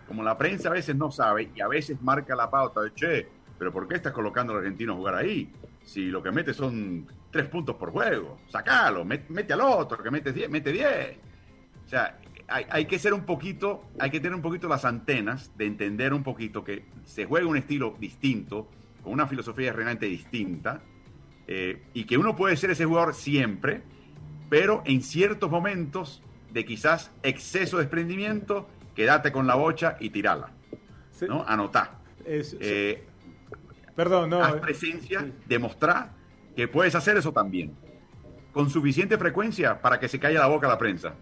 como 0.06 0.22
la 0.22 0.36
prensa 0.36 0.68
a 0.68 0.72
veces 0.72 0.94
no 0.94 1.10
sabe 1.10 1.50
y 1.54 1.60
a 1.60 1.68
veces 1.68 2.00
marca 2.02 2.36
la 2.36 2.50
pauta 2.50 2.82
de, 2.82 2.92
che, 2.94 3.28
pero 3.58 3.72
¿por 3.72 3.88
qué 3.88 3.96
estás 3.96 4.12
colocando 4.12 4.52
al 4.52 4.60
argentino 4.60 4.92
a 4.92 4.96
jugar 4.96 5.14
ahí? 5.14 5.50
Si 5.84 6.06
lo 6.06 6.22
que 6.22 6.30
mete 6.30 6.54
son 6.54 7.06
tres 7.32 7.48
puntos 7.48 7.74
por 7.76 7.90
juego, 7.90 8.36
sacalo, 8.48 9.04
met- 9.04 9.28
mete 9.28 9.52
al 9.54 9.62
otro, 9.62 10.02
que 10.02 10.10
mete 10.10 10.32
10, 10.32 10.50
mete 10.50 10.70
10. 10.70 11.16
O 11.86 11.88
sea, 11.88 12.18
hay, 12.46 12.66
hay 12.70 12.84
que 12.84 12.98
ser 12.98 13.14
un 13.14 13.22
poquito, 13.24 13.84
hay 13.98 14.10
que 14.10 14.20
tener 14.20 14.34
un 14.36 14.42
poquito 14.42 14.68
las 14.68 14.84
antenas 14.84 15.50
de 15.56 15.66
entender 15.66 16.12
un 16.12 16.22
poquito 16.22 16.62
que 16.62 16.84
se 17.04 17.24
juega 17.24 17.46
un 17.46 17.56
estilo 17.56 17.96
distinto, 17.98 18.68
con 19.02 19.12
una 19.14 19.26
filosofía 19.26 19.72
realmente 19.72 20.06
distinta, 20.06 20.82
eh, 21.48 21.82
y 21.94 22.04
que 22.04 22.18
uno 22.18 22.36
puede 22.36 22.56
ser 22.56 22.70
ese 22.70 22.84
jugador 22.84 23.14
siempre, 23.14 23.82
pero 24.50 24.82
en 24.84 25.02
ciertos 25.02 25.50
momentos 25.50 26.22
de 26.52 26.64
quizás 26.66 27.10
exceso 27.22 27.78
de 27.78 27.84
desprendimiento, 27.84 28.68
quédate 28.94 29.32
con 29.32 29.46
la 29.46 29.54
bocha 29.54 29.96
y 29.98 30.10
tirala, 30.10 30.50
¿no? 31.26 31.42
Anotá. 31.48 31.98
es- 32.26 32.54
Eh, 32.60 33.04
perdón, 33.96 34.28
no. 34.30 34.42
haz 34.42 34.56
eh, 34.56 34.58
presencia, 34.60 35.20
sí. 35.22 35.32
demostrar 35.46 36.10
que 36.54 36.68
puedes 36.68 36.94
hacer 36.94 37.16
eso 37.16 37.32
también, 37.32 37.78
con 38.52 38.70
suficiente 38.70 39.18
frecuencia 39.18 39.80
para 39.82 40.00
que 40.00 40.08
se 40.08 40.20
calle 40.20 40.38
la 40.38 40.48
boca 40.48 40.66
a 40.66 40.70
la 40.70 40.78
prensa. 40.78 41.20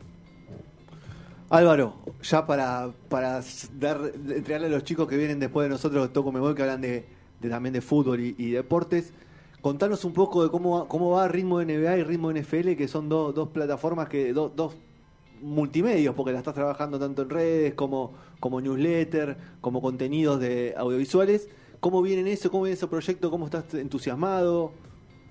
Álvaro, 1.48 1.94
ya 2.22 2.46
para, 2.46 2.92
para 3.08 3.40
dar, 3.78 4.12
entregarle 4.14 4.68
a 4.68 4.70
los 4.70 4.84
chicos 4.84 5.08
que 5.08 5.16
vienen 5.16 5.40
después 5.40 5.64
de 5.64 5.70
nosotros, 5.70 6.12
Toco 6.12 6.30
Me 6.30 6.38
Voy, 6.38 6.54
que 6.54 6.62
hablan 6.62 6.80
de, 6.80 7.06
de 7.40 7.48
también 7.48 7.72
de 7.72 7.80
fútbol 7.80 8.20
y, 8.20 8.50
deportes, 8.52 9.12
contanos 9.60 10.04
un 10.04 10.12
poco 10.12 10.44
de 10.44 10.50
cómo, 10.50 10.86
cómo 10.86 11.10
va 11.10 11.26
Ritmo 11.26 11.60
NBA 11.60 11.98
y 11.98 12.02
Ritmo 12.04 12.30
NFL, 12.32 12.76
que 12.76 12.86
son 12.86 13.08
dos 13.08 13.34
dos 13.34 13.48
plataformas, 13.48 14.08
que 14.08 14.32
do- 14.32 14.48
dos 14.54 14.76
multimedios, 15.42 16.14
porque 16.14 16.32
la 16.32 16.38
estás 16.38 16.54
trabajando 16.54 16.98
tanto 17.00 17.22
en 17.22 17.30
redes 17.30 17.74
como, 17.74 18.12
como 18.38 18.60
newsletter, 18.60 19.36
como 19.60 19.82
contenidos 19.82 20.38
de 20.40 20.74
audiovisuales. 20.76 21.48
¿Cómo 21.80 22.00
vienen 22.02 22.28
eso? 22.28 22.50
¿Cómo 22.50 22.64
viene 22.64 22.74
ese 22.74 22.86
proyecto? 22.86 23.30
¿Cómo 23.30 23.46
estás 23.46 23.72
entusiasmado? 23.74 24.72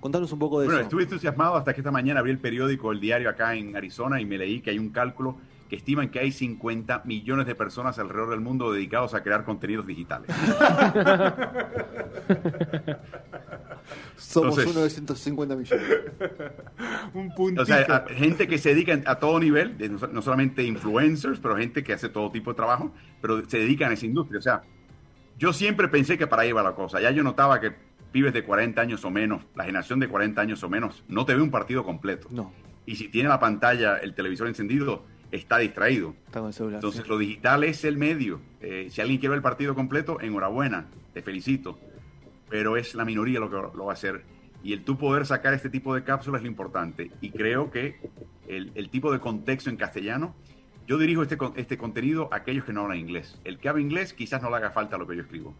Contanos 0.00 0.32
un 0.32 0.38
poco 0.38 0.60
de 0.60 0.66
Bueno, 0.66 0.80
eso. 0.80 0.84
estuve 0.88 1.02
entusiasmado 1.02 1.56
hasta 1.56 1.74
que 1.74 1.80
esta 1.80 1.90
mañana 1.90 2.20
abrí 2.20 2.30
el 2.32 2.38
periódico, 2.38 2.90
el 2.90 3.00
diario 3.00 3.28
acá 3.28 3.54
en 3.54 3.76
Arizona 3.76 4.20
y 4.20 4.24
me 4.24 4.38
leí 4.38 4.60
que 4.60 4.70
hay 4.70 4.78
un 4.78 4.88
cálculo 4.90 5.36
que 5.68 5.76
estiman 5.76 6.08
que 6.08 6.18
hay 6.18 6.32
50 6.32 7.02
millones 7.04 7.46
de 7.46 7.54
personas 7.54 7.98
alrededor 7.98 8.30
del 8.30 8.40
mundo 8.40 8.72
dedicados 8.72 9.14
a 9.14 9.22
crear 9.22 9.44
contenidos 9.44 9.86
digitales. 9.86 10.28
Somos 14.16 14.58
entonces- 14.58 14.66
uno 14.74 14.84
de 14.84 14.90
150 14.90 15.56
millones. 15.56 15.86
un 17.14 17.34
puntito. 17.34 17.62
O 17.62 17.66
sea, 17.66 17.78
a- 17.82 18.06
gente 18.08 18.46
que 18.48 18.58
se 18.58 18.70
dedica 18.74 18.98
a 19.06 19.18
todo 19.18 19.38
nivel, 19.40 19.76
no 20.12 20.22
solamente 20.22 20.62
influencers, 20.64 21.38
pero 21.40 21.56
gente 21.56 21.82
que 21.84 21.92
hace 21.92 22.08
todo 22.08 22.30
tipo 22.30 22.50
de 22.50 22.56
trabajo, 22.56 22.92
pero 23.20 23.42
se 23.48 23.58
dedican 23.58 23.90
a 23.90 23.94
esa 23.94 24.06
industria. 24.06 24.38
O 24.38 24.42
sea, 24.42 24.62
yo 25.38 25.52
siempre 25.52 25.88
pensé 25.88 26.18
que 26.18 26.26
para 26.26 26.42
ahí 26.42 26.50
iba 26.50 26.62
la 26.62 26.72
cosa. 26.74 27.00
Ya 27.00 27.10
yo 27.10 27.22
notaba 27.22 27.60
que 27.60 27.72
pibes 28.12 28.32
de 28.32 28.44
40 28.44 28.80
años 28.80 29.04
o 29.04 29.10
menos, 29.10 29.42
la 29.54 29.64
generación 29.64 30.00
de 30.00 30.08
40 30.08 30.40
años 30.40 30.62
o 30.62 30.68
menos, 30.68 31.04
no 31.08 31.24
te 31.24 31.34
ve 31.34 31.42
un 31.42 31.50
partido 31.50 31.84
completo. 31.84 32.28
No, 32.30 32.52
Y 32.86 32.96
si 32.96 33.08
tiene 33.08 33.28
la 33.28 33.38
pantalla, 33.40 33.98
el 33.98 34.14
televisor 34.14 34.48
encendido, 34.48 35.04
está 35.30 35.58
distraído. 35.58 36.14
está 36.26 36.40
con 36.40 36.48
el 36.48 36.54
celular. 36.54 36.76
Entonces, 36.76 37.02
sí. 37.02 37.08
lo 37.08 37.18
digital 37.18 37.64
es 37.64 37.84
el 37.84 37.96
medio. 37.96 38.40
Eh, 38.60 38.88
si 38.90 39.00
alguien 39.00 39.18
quiere 39.18 39.30
ver 39.30 39.38
el 39.38 39.42
partido 39.42 39.74
completo, 39.74 40.20
enhorabuena, 40.20 40.86
te 41.12 41.22
felicito. 41.22 41.78
Pero 42.48 42.76
es 42.76 42.94
la 42.94 43.04
minoría 43.04 43.38
lo 43.38 43.48
que 43.48 43.56
lo 43.76 43.84
va 43.84 43.92
a 43.92 43.94
hacer. 43.94 44.24
Y 44.62 44.72
el 44.72 44.84
tú 44.84 44.98
poder 44.98 45.24
sacar 45.24 45.54
este 45.54 45.70
tipo 45.70 45.94
de 45.94 46.02
cápsulas 46.02 46.40
es 46.40 46.42
lo 46.42 46.50
importante. 46.50 47.10
Y 47.20 47.30
creo 47.30 47.70
que 47.70 48.00
el, 48.48 48.72
el 48.74 48.90
tipo 48.90 49.12
de 49.12 49.20
contexto 49.20 49.70
en 49.70 49.76
castellano, 49.76 50.34
yo 50.86 50.98
dirijo 50.98 51.22
este, 51.22 51.38
este 51.54 51.78
contenido 51.78 52.28
a 52.32 52.36
aquellos 52.36 52.64
que 52.64 52.72
no 52.72 52.82
hablan 52.82 52.98
inglés. 52.98 53.40
El 53.44 53.58
que 53.58 53.68
habla 53.68 53.80
inglés 53.80 54.12
quizás 54.12 54.42
no 54.42 54.50
le 54.50 54.56
haga 54.56 54.72
falta 54.72 54.98
lo 54.98 55.06
que 55.06 55.16
yo 55.16 55.22
escribo. 55.22 55.54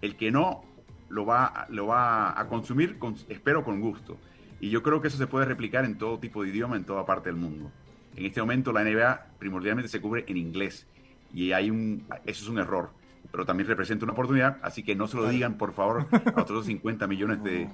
El 0.00 0.16
que 0.16 0.32
no 0.32 0.64
lo 1.12 1.26
va, 1.26 1.66
lo 1.68 1.86
va 1.86 2.38
a 2.38 2.46
consumir, 2.48 2.98
con- 2.98 3.16
espero, 3.28 3.62
con 3.64 3.80
gusto. 3.80 4.16
Y 4.60 4.70
yo 4.70 4.82
creo 4.82 5.00
que 5.00 5.08
eso 5.08 5.18
se 5.18 5.26
puede 5.26 5.44
replicar 5.46 5.84
en 5.84 5.98
todo 5.98 6.18
tipo 6.18 6.42
de 6.42 6.48
idioma, 6.50 6.76
en 6.76 6.84
toda 6.84 7.04
parte 7.04 7.28
del 7.28 7.36
mundo. 7.36 7.70
En 8.16 8.24
este 8.26 8.40
momento 8.40 8.72
la 8.72 8.82
NBA 8.84 9.26
primordialmente 9.38 9.88
se 9.88 10.00
cubre 10.00 10.24
en 10.26 10.36
inglés 10.36 10.86
y 11.34 11.52
hay 11.52 11.70
un, 11.70 12.04
eso 12.24 12.42
es 12.44 12.48
un 12.48 12.58
error, 12.58 12.90
pero 13.30 13.46
también 13.46 13.66
representa 13.68 14.04
una 14.04 14.12
oportunidad, 14.12 14.58
así 14.62 14.82
que 14.82 14.94
no 14.94 15.06
se 15.06 15.16
lo 15.16 15.28
digan, 15.28 15.56
por 15.56 15.72
favor, 15.72 16.06
a 16.34 16.40
otros 16.42 16.66
50 16.66 17.06
millones 17.06 17.42
de, 17.42 17.68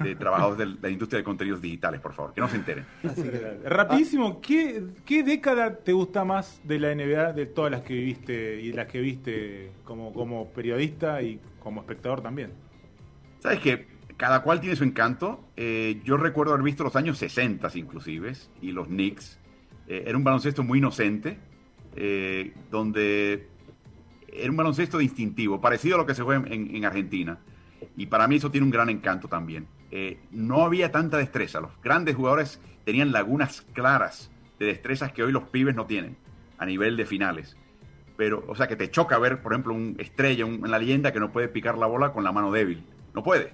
de 0.00 0.14
trabajadores 0.16 0.58
de 0.58 0.78
la 0.80 0.90
industria 0.90 1.18
de 1.18 1.24
contenidos 1.24 1.60
digitales, 1.60 2.00
por 2.00 2.12
favor, 2.12 2.32
que 2.34 2.40
no 2.40 2.48
se 2.48 2.56
enteren. 2.56 2.84
Así 3.04 3.22
que- 3.22 3.60
Rapidísimo, 3.66 4.40
¿qué, 4.40 4.82
¿qué 5.04 5.22
década 5.22 5.76
te 5.76 5.92
gusta 5.92 6.24
más 6.24 6.60
de 6.64 6.78
la 6.80 6.94
NBA 6.94 7.32
de 7.34 7.46
todas 7.46 7.70
las 7.70 7.82
que 7.82 7.94
viviste 7.94 8.60
y 8.60 8.72
las 8.72 8.86
que 8.86 9.00
viste 9.00 9.70
como, 9.84 10.12
como 10.12 10.48
periodista 10.48 11.22
y 11.22 11.38
como 11.60 11.80
espectador 11.80 12.20
también? 12.22 12.52
¿Sabes 13.40 13.60
qué? 13.60 13.86
Cada 14.16 14.42
cual 14.42 14.60
tiene 14.60 14.76
su 14.76 14.84
encanto. 14.84 15.40
Eh, 15.56 16.00
yo 16.04 16.16
recuerdo 16.16 16.52
haber 16.52 16.64
visto 16.64 16.84
los 16.84 16.94
años 16.96 17.16
60 17.18 17.70
inclusive 17.76 18.32
y 18.60 18.72
los 18.72 18.86
Knicks. 18.88 19.38
Eh, 19.88 20.04
era 20.06 20.16
un 20.18 20.24
baloncesto 20.24 20.62
muy 20.62 20.78
inocente, 20.78 21.38
eh, 21.96 22.52
donde 22.70 23.48
era 24.32 24.50
un 24.50 24.56
baloncesto 24.56 24.98
distintivo, 24.98 25.60
parecido 25.60 25.96
a 25.96 25.98
lo 25.98 26.06
que 26.06 26.14
se 26.14 26.22
juega 26.22 26.46
en, 26.48 26.74
en 26.74 26.84
Argentina. 26.84 27.38
Y 27.96 28.06
para 28.06 28.28
mí 28.28 28.36
eso 28.36 28.50
tiene 28.50 28.64
un 28.66 28.70
gran 28.70 28.88
encanto 28.90 29.28
también. 29.28 29.66
Eh, 29.90 30.18
no 30.30 30.64
había 30.64 30.92
tanta 30.92 31.16
destreza. 31.16 31.60
Los 31.60 31.70
grandes 31.82 32.14
jugadores 32.14 32.60
tenían 32.84 33.12
lagunas 33.12 33.62
claras 33.72 34.30
de 34.58 34.66
destrezas 34.66 35.12
que 35.12 35.22
hoy 35.22 35.32
los 35.32 35.44
pibes 35.44 35.74
no 35.74 35.86
tienen 35.86 36.16
a 36.58 36.66
nivel 36.66 36.96
de 36.96 37.06
finales. 37.06 37.56
Pero, 38.16 38.44
o 38.48 38.54
sea, 38.54 38.68
que 38.68 38.76
te 38.76 38.90
choca 38.90 39.18
ver, 39.18 39.40
por 39.40 39.52
ejemplo, 39.52 39.72
un 39.72 39.96
estrella 39.98 40.44
un- 40.44 40.64
en 40.64 40.70
la 40.70 40.78
leyenda 40.78 41.12
que 41.12 41.20
no 41.20 41.32
puede 41.32 41.48
picar 41.48 41.78
la 41.78 41.86
bola 41.86 42.12
con 42.12 42.22
la 42.22 42.32
mano 42.32 42.52
débil. 42.52 42.84
No 43.14 43.22
puede. 43.22 43.52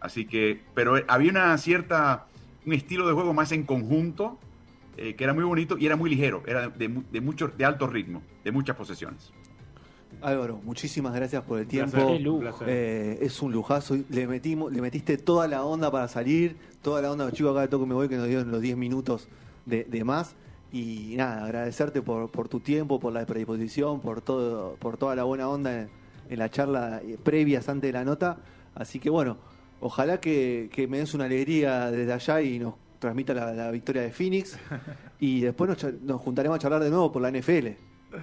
Así 0.00 0.26
que, 0.26 0.60
pero 0.74 0.98
eh, 0.98 1.04
había 1.08 1.30
una 1.30 1.56
cierta, 1.58 2.26
un 2.66 2.72
estilo 2.72 3.06
de 3.06 3.12
juego 3.14 3.32
más 3.32 3.52
en 3.52 3.62
conjunto 3.64 4.38
eh, 4.96 5.14
que 5.14 5.24
era 5.24 5.32
muy 5.32 5.44
bonito 5.44 5.76
y 5.78 5.86
era 5.86 5.96
muy 5.96 6.10
ligero, 6.10 6.42
era 6.46 6.68
de, 6.68 7.02
de 7.10 7.20
mucho, 7.20 7.48
de 7.48 7.64
alto 7.64 7.86
ritmo, 7.86 8.22
de 8.44 8.52
muchas 8.52 8.76
posesiones. 8.76 9.32
Álvaro, 10.22 10.60
muchísimas 10.64 11.14
gracias 11.14 11.42
por 11.44 11.58
el 11.58 11.66
tiempo. 11.66 11.96
placer. 12.40 12.68
Eh, 12.68 13.18
es 13.22 13.40
un 13.42 13.52
lujazo. 13.52 13.96
Le 14.08 14.26
metimos, 14.26 14.72
le 14.72 14.80
metiste 14.80 15.16
toda 15.18 15.48
la 15.48 15.64
onda 15.64 15.90
para 15.90 16.08
salir, 16.08 16.56
toda 16.82 17.02
la 17.02 17.12
onda 17.12 17.24
de 17.24 17.30
los 17.30 17.36
chicos 17.36 17.52
acá 17.52 17.62
de 17.62 17.68
Toque 17.68 17.86
Me 17.86 17.94
Voy 17.94 18.08
que 18.08 18.16
nos 18.16 18.26
dieron 18.26 18.50
los 18.50 18.60
10 18.60 18.76
minutos 18.76 19.28
de, 19.66 19.84
de 19.84 20.04
más. 20.04 20.34
Y 20.72 21.14
nada, 21.16 21.44
agradecerte 21.44 22.02
por, 22.02 22.30
por 22.30 22.48
tu 22.48 22.60
tiempo, 22.60 22.98
por 22.98 23.12
la 23.12 23.24
predisposición, 23.24 24.00
por 24.00 24.20
todo, 24.20 24.76
por 24.80 24.96
toda 24.96 25.14
la 25.14 25.24
buena 25.24 25.48
onda 25.48 25.82
en, 25.82 25.88
en 26.28 26.38
la 26.38 26.50
charla 26.50 27.00
eh, 27.04 27.16
previas 27.22 27.68
antes 27.68 27.88
de 27.88 27.92
la 27.92 28.04
nota. 28.04 28.38
Así 28.74 28.98
que 28.98 29.10
bueno, 29.10 29.36
ojalá 29.80 30.20
que, 30.20 30.68
que 30.72 30.88
me 30.88 30.98
des 30.98 31.14
una 31.14 31.26
alegría 31.26 31.90
desde 31.90 32.12
allá 32.12 32.42
y 32.42 32.58
nos 32.58 32.74
transmita 32.98 33.34
la, 33.34 33.52
la 33.52 33.70
victoria 33.70 34.02
de 34.02 34.10
Phoenix. 34.10 34.58
Y 35.20 35.40
después 35.40 35.70
nos, 35.70 35.94
nos 36.02 36.20
juntaremos 36.20 36.56
a 36.56 36.58
charlar 36.58 36.82
de 36.82 36.90
nuevo 36.90 37.10
por 37.10 37.22
la 37.22 37.30
NFL. 37.30 37.68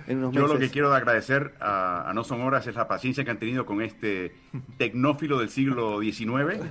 En 0.08 0.20
unos 0.20 0.34
Yo 0.34 0.48
lo 0.48 0.60
que 0.60 0.70
quiero 0.70 0.94
agradecer 0.94 1.54
a, 1.60 2.10
a 2.10 2.14
No 2.14 2.24
Son 2.24 2.42
Horas 2.42 2.68
es 2.68 2.76
la 2.76 2.88
paciencia 2.88 3.24
que 3.24 3.32
han 3.32 3.40
tenido 3.40 3.66
con 3.66 3.82
este 3.82 4.36
tecnófilo 4.78 5.40
del 5.40 5.50
siglo 5.50 6.02
XIX, 6.02 6.62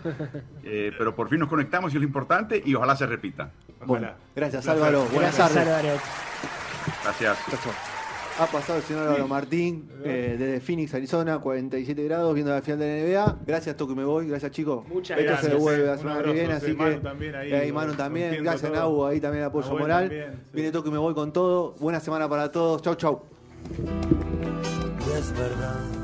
eh, 0.64 0.92
pero 0.96 1.14
por 1.14 1.28
fin 1.28 1.40
nos 1.40 1.48
conectamos 1.48 1.92
y 1.92 1.96
es 1.96 2.00
lo 2.00 2.06
importante 2.06 2.62
y 2.64 2.74
ojalá 2.74 2.96
se 2.96 3.06
repita. 3.06 3.50
Bueno, 3.84 4.08
gracias. 4.34 4.68
Álvaro. 4.68 5.04
Buenas 5.12 5.36
Gracias, 5.36 5.54
tardes. 5.54 5.68
Álvaro. 5.68 6.00
Gracias. 7.04 7.89
Ha 8.40 8.46
pasado 8.46 8.78
el 8.78 8.84
señor 8.84 9.02
Álvaro 9.02 9.28
Martín 9.28 9.86
eh, 10.02 10.34
desde 10.38 10.60
Phoenix, 10.60 10.94
Arizona, 10.94 11.38
47 11.40 12.02
grados, 12.04 12.32
viendo 12.34 12.50
la 12.50 12.62
final 12.62 12.78
de 12.78 12.86
la 12.86 13.06
NBA. 13.06 13.38
Gracias, 13.46 13.76
Toque 13.76 13.94
Me 13.94 14.02
Voy. 14.02 14.28
Gracias, 14.28 14.50
chicos. 14.52 14.88
Muchas 14.88 15.18
Esto 15.18 15.30
gracias. 15.30 15.52
se 15.52 15.58
devuelve 15.58 15.86
la 15.86 15.98
semana 15.98 16.22
que 16.22 16.32
viene, 16.32 16.48
sí, 16.48 16.66
así 16.66 16.72
Manu 16.72 16.94
que. 16.96 17.00
también 17.02 17.34
ahí, 17.34 17.52
eh, 17.52 17.68
y 17.68 17.72
Manu 17.72 17.92
también. 17.94 18.42
Gracias, 18.42 18.72
todo. 18.72 18.80
Nau, 18.80 19.04
ahí 19.04 19.20
también 19.20 19.44
apoyo 19.44 19.66
Nahuel 19.66 19.82
moral. 19.82 20.08
también, 20.08 20.32
sí. 20.32 20.50
Viene 20.54 20.72
Toque 20.72 20.90
Me 20.90 20.96
Voy 20.96 21.12
con 21.12 21.34
todo. 21.34 21.74
Buena 21.80 22.00
semana 22.00 22.30
para 22.30 22.50
todos. 22.50 22.80
Chau, 22.80 22.94
chau. 22.94 23.20
Y 25.06 25.18
es 25.18 25.32
verdad 25.32 25.99